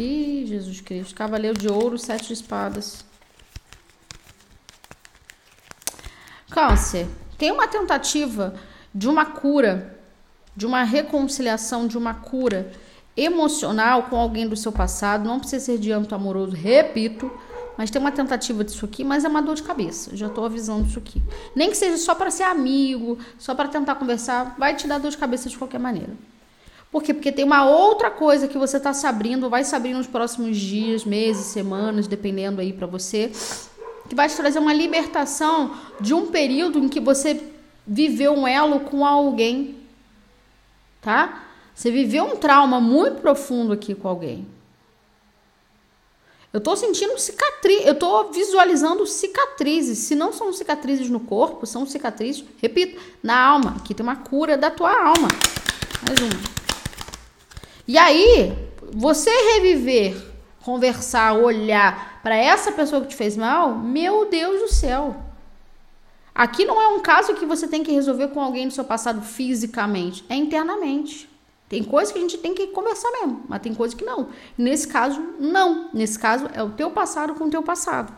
Ih, 0.00 0.46
Jesus 0.46 0.80
Cristo. 0.80 1.14
Cavaleiro 1.14 1.58
de 1.58 1.68
ouro, 1.68 1.98
sete 1.98 2.28
de 2.28 2.32
espadas. 2.32 3.04
Câncer. 6.50 7.06
Tem 7.36 7.52
uma 7.52 7.68
tentativa 7.68 8.54
de 8.94 9.08
uma 9.08 9.26
cura, 9.26 9.98
de 10.56 10.64
uma 10.64 10.82
reconciliação, 10.84 11.86
de 11.86 11.98
uma 11.98 12.14
cura 12.14 12.72
emocional 13.14 14.04
com 14.04 14.16
alguém 14.16 14.48
do 14.48 14.56
seu 14.56 14.72
passado. 14.72 15.28
Não 15.28 15.38
precisa 15.38 15.64
ser 15.66 15.78
de 15.78 15.92
âmbito 15.92 16.14
amoroso, 16.14 16.56
repito. 16.56 17.30
Mas 17.76 17.90
tem 17.90 18.00
uma 18.00 18.12
tentativa 18.12 18.64
disso 18.64 18.84
aqui, 18.86 19.04
mas 19.04 19.24
é 19.24 19.28
uma 19.28 19.42
dor 19.42 19.54
de 19.54 19.62
cabeça. 19.62 20.16
Já 20.16 20.30
tô 20.30 20.44
avisando 20.44 20.88
isso 20.88 20.98
aqui. 20.98 21.22
Nem 21.54 21.70
que 21.70 21.76
seja 21.76 21.98
só 21.98 22.14
para 22.14 22.30
ser 22.30 22.44
amigo, 22.44 23.18
só 23.38 23.54
para 23.54 23.68
tentar 23.68 23.96
conversar, 23.96 24.54
vai 24.58 24.74
te 24.74 24.86
dar 24.86 24.98
dor 24.98 25.10
de 25.10 25.18
cabeça 25.18 25.48
de 25.48 25.58
qualquer 25.58 25.78
maneira. 25.78 26.12
Por 26.90 27.02
quê? 27.02 27.14
Porque 27.14 27.30
tem 27.30 27.44
uma 27.44 27.64
outra 27.64 28.10
coisa 28.10 28.48
que 28.48 28.58
você 28.58 28.80
tá 28.80 28.92
se 28.92 29.06
abrindo, 29.06 29.48
vai 29.48 29.62
abrir 29.72 29.94
nos 29.94 30.08
próximos 30.08 30.56
dias, 30.56 31.04
meses, 31.04 31.46
semanas, 31.46 32.08
dependendo 32.08 32.60
aí 32.60 32.72
para 32.72 32.86
você, 32.86 33.30
que 34.08 34.14
vai 34.14 34.28
te 34.28 34.34
trazer 34.34 34.58
uma 34.58 34.72
libertação 34.72 35.76
de 36.00 36.12
um 36.12 36.26
período 36.26 36.80
em 36.80 36.88
que 36.88 36.98
você 36.98 37.40
viveu 37.86 38.32
um 38.32 38.46
elo 38.46 38.80
com 38.80 39.06
alguém, 39.06 39.76
tá? 41.00 41.44
Você 41.72 41.92
viveu 41.92 42.24
um 42.24 42.36
trauma 42.36 42.80
muito 42.80 43.20
profundo 43.20 43.72
aqui 43.72 43.94
com 43.94 44.08
alguém. 44.08 44.46
Eu 46.52 46.60
tô 46.60 46.74
sentindo 46.74 47.16
cicatriz, 47.16 47.86
eu 47.86 47.94
tô 47.94 48.32
visualizando 48.32 49.06
cicatrizes. 49.06 49.98
Se 49.98 50.16
não 50.16 50.32
são 50.32 50.52
cicatrizes 50.52 51.08
no 51.08 51.20
corpo, 51.20 51.64
são 51.64 51.86
cicatrizes, 51.86 52.44
repito, 52.60 53.00
na 53.22 53.40
alma. 53.40 53.76
Aqui 53.78 53.94
tem 53.94 54.02
uma 54.02 54.16
cura 54.16 54.58
da 54.58 54.68
tua 54.68 54.90
alma. 54.90 55.28
Mais 56.04 56.20
uma. 56.20 56.59
E 57.90 57.98
aí, 57.98 58.56
você 58.94 59.28
reviver 59.54 60.16
conversar, 60.62 61.32
olhar 61.32 62.20
para 62.22 62.36
essa 62.36 62.70
pessoa 62.70 63.02
que 63.02 63.08
te 63.08 63.16
fez 63.16 63.36
mal, 63.36 63.74
meu 63.74 64.30
Deus 64.30 64.60
do 64.60 64.68
céu. 64.72 65.16
Aqui 66.32 66.64
não 66.64 66.80
é 66.80 66.86
um 66.86 67.00
caso 67.00 67.34
que 67.34 67.44
você 67.44 67.66
tem 67.66 67.82
que 67.82 67.90
resolver 67.90 68.28
com 68.28 68.40
alguém 68.40 68.68
do 68.68 68.72
seu 68.72 68.84
passado 68.84 69.22
fisicamente, 69.22 70.24
é 70.28 70.36
internamente. 70.36 71.28
Tem 71.68 71.82
coisa 71.82 72.12
que 72.12 72.18
a 72.20 72.22
gente 72.22 72.38
tem 72.38 72.54
que 72.54 72.68
conversar 72.68 73.10
mesmo, 73.10 73.42
mas 73.48 73.60
tem 73.60 73.74
coisa 73.74 73.96
que 73.96 74.04
não. 74.04 74.28
Nesse 74.56 74.86
caso, 74.86 75.20
não. 75.40 75.90
Nesse 75.92 76.16
caso, 76.16 76.48
é 76.54 76.62
o 76.62 76.70
teu 76.70 76.92
passado 76.92 77.34
com 77.34 77.46
o 77.46 77.50
teu 77.50 77.60
passado. 77.64 78.14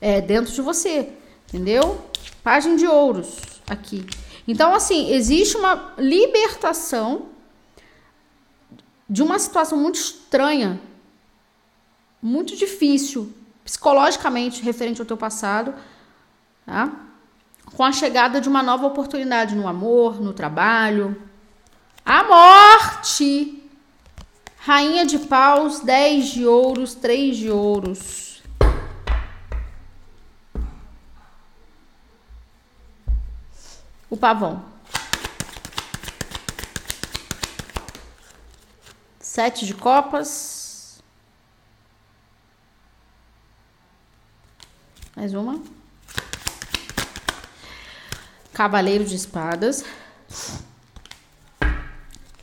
É 0.00 0.20
dentro 0.20 0.52
de 0.52 0.62
você, 0.62 1.08
entendeu? 1.48 2.00
Página 2.44 2.76
de 2.76 2.86
ouros 2.86 3.38
aqui. 3.68 4.06
Então, 4.46 4.72
assim, 4.72 5.10
existe 5.10 5.56
uma 5.56 5.94
libertação 5.98 7.34
de 9.08 9.22
uma 9.22 9.38
situação 9.38 9.78
muito 9.78 9.96
estranha 9.96 10.80
muito 12.26 12.56
difícil 12.56 13.32
psicologicamente 13.64 14.62
referente 14.62 15.00
ao 15.00 15.06
teu 15.06 15.16
passado, 15.16 15.74
tá? 16.64 16.90
Com 17.74 17.84
a 17.84 17.92
chegada 17.92 18.40
de 18.40 18.48
uma 18.48 18.62
nova 18.62 18.86
oportunidade 18.86 19.54
no 19.54 19.68
amor, 19.68 20.20
no 20.20 20.32
trabalho. 20.32 21.20
A 22.04 22.24
morte. 22.24 23.62
Rainha 24.58 25.06
de 25.06 25.20
paus, 25.20 25.80
10 25.80 26.26
de 26.26 26.46
ouros, 26.46 26.94
3 26.94 27.36
de 27.36 27.50
ouros. 27.50 28.42
O 34.10 34.16
pavão. 34.16 34.64
Sete 39.36 39.66
de 39.66 39.74
copas. 39.74 40.98
Mais 45.14 45.34
uma. 45.34 45.60
Cavaleiro 48.54 49.04
de 49.04 49.14
espadas. 49.14 49.84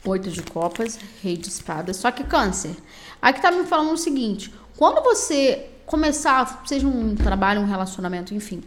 Oito 0.06 0.30
de 0.30 0.44
copas, 0.44 1.00
rei 1.24 1.36
de 1.36 1.50
espadas. 1.50 1.98
Só 1.98 2.12
que 2.12 2.24
câncer. 2.24 2.78
Aqui 3.20 3.42
tá 3.42 3.50
me 3.50 3.66
falando 3.66 3.94
o 3.94 3.98
seguinte: 3.98 4.54
quando 4.78 5.02
você 5.02 5.72
começar, 5.88 6.62
seja 6.64 6.86
um 6.86 7.16
trabalho, 7.16 7.62
um 7.62 7.66
relacionamento, 7.66 8.36
enfim, 8.36 8.64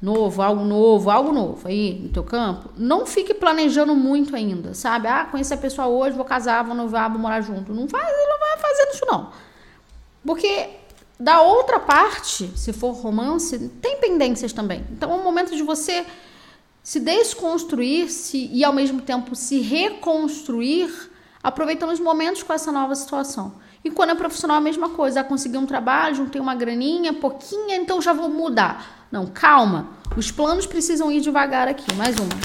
novo, 0.00 0.42
algo 0.42 0.64
novo, 0.64 1.10
algo 1.10 1.32
novo 1.32 1.66
aí 1.66 1.98
no 2.02 2.08
teu 2.10 2.22
campo, 2.22 2.70
não 2.76 3.06
fique 3.06 3.32
planejando 3.32 3.94
muito 3.94 4.36
ainda, 4.36 4.74
sabe? 4.74 5.08
Ah, 5.08 5.24
conheci 5.24 5.54
a 5.54 5.56
pessoa 5.56 5.86
hoje, 5.88 6.16
vou 6.16 6.24
casar, 6.24 6.64
vou 6.64 6.74
novar, 6.74 7.10
vou 7.10 7.18
morar 7.18 7.40
junto. 7.40 7.72
Não 7.72 7.88
faz, 7.88 8.04
não 8.04 8.38
vai 8.38 8.58
fazendo 8.58 8.94
isso 8.94 9.06
não. 9.06 9.32
Porque 10.24 10.70
da 11.18 11.40
outra 11.40 11.80
parte, 11.80 12.50
se 12.56 12.72
for 12.72 12.92
romance, 12.92 13.58
tem 13.80 13.98
pendências 13.98 14.52
também. 14.52 14.84
Então 14.92 15.10
é 15.10 15.14
um 15.14 15.24
momento 15.24 15.56
de 15.56 15.62
você 15.62 16.04
se 16.82 17.00
desconstruir 17.00 18.10
se, 18.10 18.48
e 18.52 18.62
ao 18.62 18.72
mesmo 18.72 19.00
tempo 19.00 19.34
se 19.34 19.60
reconstruir, 19.60 21.10
aproveitando 21.42 21.90
os 21.90 22.00
momentos 22.00 22.42
com 22.42 22.52
essa 22.52 22.70
nova 22.70 22.94
situação. 22.94 23.54
E 23.86 23.90
quando 23.90 24.10
é 24.10 24.14
profissional, 24.16 24.56
a 24.56 24.60
mesma 24.60 24.88
coisa. 24.88 25.20
Ah, 25.20 25.24
consegui 25.24 25.56
um 25.56 25.64
trabalho, 25.64 26.16
juntei 26.16 26.40
uma 26.40 26.56
graninha, 26.56 27.12
pouquinha, 27.12 27.76
então 27.76 28.02
já 28.02 28.12
vou 28.12 28.28
mudar. 28.28 29.06
Não, 29.12 29.26
calma. 29.26 29.90
Os 30.16 30.28
planos 30.32 30.66
precisam 30.66 31.08
ir 31.12 31.20
devagar 31.20 31.68
aqui. 31.68 31.94
Mais 31.94 32.16
uma. 32.16 32.36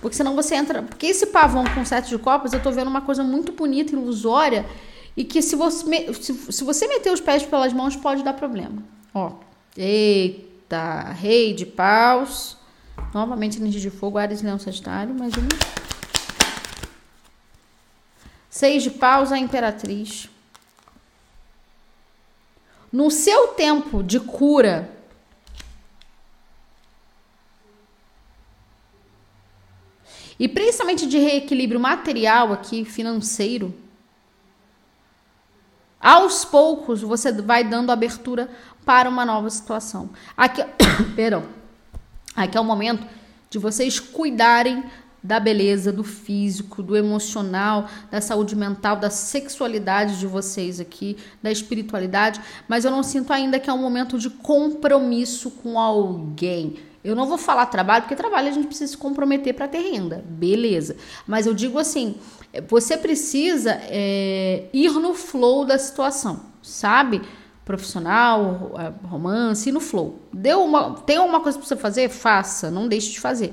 Porque 0.00 0.16
senão 0.16 0.36
você 0.36 0.54
entra. 0.54 0.80
Porque 0.80 1.08
esse 1.08 1.26
pavão 1.26 1.64
com 1.74 1.84
sete 1.84 2.10
de 2.10 2.18
copas, 2.18 2.52
eu 2.52 2.62
tô 2.62 2.70
vendo 2.70 2.86
uma 2.86 3.00
coisa 3.00 3.24
muito 3.24 3.50
bonita, 3.50 3.92
ilusória 3.92 4.64
e 5.16 5.24
que 5.24 5.42
se 5.42 5.56
você, 5.56 6.12
se, 6.14 6.62
você 6.62 6.86
meter 6.86 7.12
os 7.12 7.20
pés 7.20 7.44
pelas 7.44 7.72
mãos 7.72 7.96
pode 7.96 8.22
dar 8.22 8.34
problema. 8.34 8.80
Ó, 9.12 9.32
eita, 9.76 11.16
rei 11.18 11.52
de 11.52 11.66
paus, 11.66 12.56
novamente 13.12 13.58
energia 13.58 13.80
de 13.80 13.90
fogo, 13.90 14.18
Ares, 14.18 14.40
Leão, 14.40 14.60
Sagitário, 14.60 15.12
mais 15.18 15.32
uma. 15.34 15.77
Seis 18.58 18.82
de 18.82 18.90
paus, 18.90 19.30
a 19.30 19.38
imperatriz. 19.38 20.28
No 22.92 23.08
seu 23.08 23.46
tempo 23.54 24.02
de 24.02 24.18
cura, 24.18 24.90
e 30.36 30.48
principalmente 30.48 31.06
de 31.06 31.18
reequilíbrio 31.18 31.78
material 31.78 32.52
aqui, 32.52 32.84
financeiro, 32.84 33.72
aos 36.00 36.44
poucos 36.44 37.00
você 37.00 37.30
vai 37.30 37.62
dando 37.62 37.92
abertura 37.92 38.50
para 38.84 39.08
uma 39.08 39.24
nova 39.24 39.48
situação. 39.50 40.10
Aqui, 40.36 40.64
perdão. 41.14 41.48
Aqui 42.34 42.58
é 42.58 42.60
o 42.60 42.64
momento 42.64 43.06
de 43.48 43.56
vocês 43.56 44.00
cuidarem 44.00 44.82
da 45.28 45.38
beleza, 45.38 45.92
do 45.92 46.02
físico, 46.02 46.82
do 46.82 46.96
emocional, 46.96 47.86
da 48.10 48.18
saúde 48.18 48.56
mental, 48.56 48.96
da 48.96 49.10
sexualidade 49.10 50.18
de 50.18 50.26
vocês 50.26 50.80
aqui, 50.80 51.18
da 51.42 51.52
espiritualidade, 51.52 52.40
mas 52.66 52.86
eu 52.86 52.90
não 52.90 53.02
sinto 53.02 53.30
ainda 53.30 53.60
que 53.60 53.68
é 53.68 53.72
um 53.72 53.78
momento 53.78 54.18
de 54.18 54.30
compromisso 54.30 55.50
com 55.50 55.78
alguém. 55.78 56.76
Eu 57.04 57.14
não 57.14 57.26
vou 57.26 57.36
falar 57.36 57.66
trabalho, 57.66 58.04
porque 58.04 58.16
trabalho 58.16 58.48
a 58.48 58.52
gente 58.52 58.66
precisa 58.66 58.90
se 58.90 58.96
comprometer 58.96 59.52
para 59.52 59.68
ter 59.68 59.80
renda, 59.80 60.24
beleza. 60.26 60.96
Mas 61.26 61.46
eu 61.46 61.52
digo 61.52 61.78
assim, 61.78 62.14
você 62.66 62.96
precisa 62.96 63.78
é, 63.82 64.64
ir 64.72 64.92
no 64.92 65.12
flow 65.12 65.66
da 65.66 65.76
situação, 65.76 66.40
sabe? 66.62 67.20
Profissional, 67.66 68.72
romance, 69.04 69.70
no 69.70 69.78
flow. 69.80 70.20
Deu 70.32 70.64
uma, 70.64 70.94
tem 71.02 71.18
alguma 71.18 71.40
coisa 71.40 71.58
para 71.58 71.68
você 71.68 71.76
fazer? 71.76 72.08
Faça, 72.08 72.70
não 72.70 72.88
deixe 72.88 73.10
de 73.10 73.20
fazer. 73.20 73.52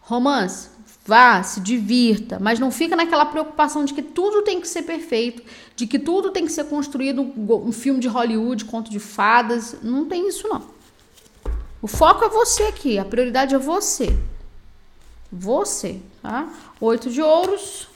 Romance, 0.00 0.68
Vá, 1.06 1.42
se 1.42 1.60
divirta, 1.60 2.38
mas 2.40 2.58
não 2.58 2.70
fica 2.70 2.96
naquela 2.96 3.26
preocupação 3.26 3.84
de 3.84 3.92
que 3.92 4.02
tudo 4.02 4.40
tem 4.40 4.58
que 4.58 4.66
ser 4.66 4.82
perfeito, 4.82 5.42
de 5.76 5.86
que 5.86 5.98
tudo 5.98 6.30
tem 6.30 6.46
que 6.46 6.52
ser 6.52 6.64
construído 6.64 7.20
um 7.20 7.72
filme 7.72 8.00
de 8.00 8.08
Hollywood, 8.08 8.64
conto 8.64 8.90
de 8.90 8.98
fadas. 8.98 9.76
Não 9.82 10.06
tem 10.06 10.26
isso, 10.26 10.48
não. 10.48 10.62
O 11.82 11.86
foco 11.86 12.24
é 12.24 12.28
você 12.30 12.62
aqui, 12.62 12.98
a 12.98 13.04
prioridade 13.04 13.54
é 13.54 13.58
você. 13.58 14.18
Você, 15.30 16.00
tá? 16.22 16.48
Oito 16.80 17.10
de 17.10 17.20
ouros, 17.20 17.88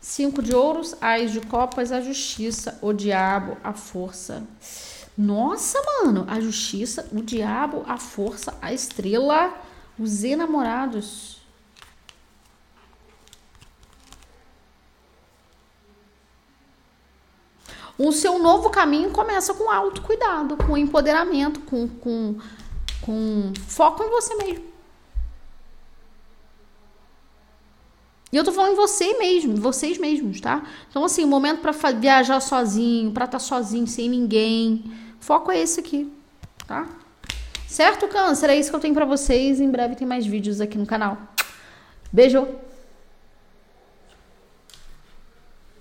cinco 0.00 0.42
de 0.42 0.52
ouros, 0.52 0.96
ais 1.00 1.30
de 1.30 1.40
copas, 1.40 1.92
a 1.92 2.00
justiça, 2.00 2.76
o 2.82 2.92
diabo, 2.92 3.56
a 3.62 3.72
força. 3.72 4.42
Nossa, 5.16 5.78
mano, 6.02 6.24
a 6.28 6.40
justiça, 6.40 7.08
o 7.12 7.22
diabo, 7.22 7.84
a 7.86 7.96
força, 7.96 8.58
a 8.60 8.72
estrela, 8.72 9.54
os 9.96 10.24
enamorados. 10.24 11.37
O 17.98 18.12
seu 18.12 18.38
novo 18.38 18.70
caminho 18.70 19.10
começa 19.10 19.52
com 19.52 19.68
autocuidado, 19.68 20.56
com 20.56 20.76
empoderamento, 20.76 21.58
com, 21.60 21.88
com, 21.88 22.38
com 23.02 23.52
foco 23.66 24.04
em 24.04 24.08
você 24.08 24.36
mesmo. 24.36 24.64
E 28.30 28.36
eu 28.36 28.44
tô 28.44 28.52
falando 28.52 28.74
em 28.74 28.76
você 28.76 29.18
mesmo, 29.18 29.56
vocês 29.56 29.98
mesmos, 29.98 30.40
tá? 30.40 30.62
Então, 30.88 31.04
assim, 31.04 31.24
o 31.24 31.26
momento 31.26 31.60
para 31.60 31.72
viajar 31.92 32.40
sozinho, 32.40 33.10
para 33.10 33.24
estar 33.24 33.38
tá 33.38 33.44
sozinho, 33.44 33.86
sem 33.86 34.08
ninguém. 34.08 34.84
Foco 35.18 35.50
é 35.50 35.58
esse 35.58 35.80
aqui, 35.80 36.12
tá? 36.66 36.86
Certo, 37.66 38.06
Câncer? 38.06 38.50
É 38.50 38.56
isso 38.56 38.70
que 38.70 38.76
eu 38.76 38.80
tenho 38.80 38.94
para 38.94 39.06
vocês. 39.06 39.60
Em 39.60 39.70
breve 39.70 39.96
tem 39.96 40.06
mais 40.06 40.24
vídeos 40.26 40.60
aqui 40.60 40.78
no 40.78 40.86
canal. 40.86 41.18
Beijo! 42.12 42.46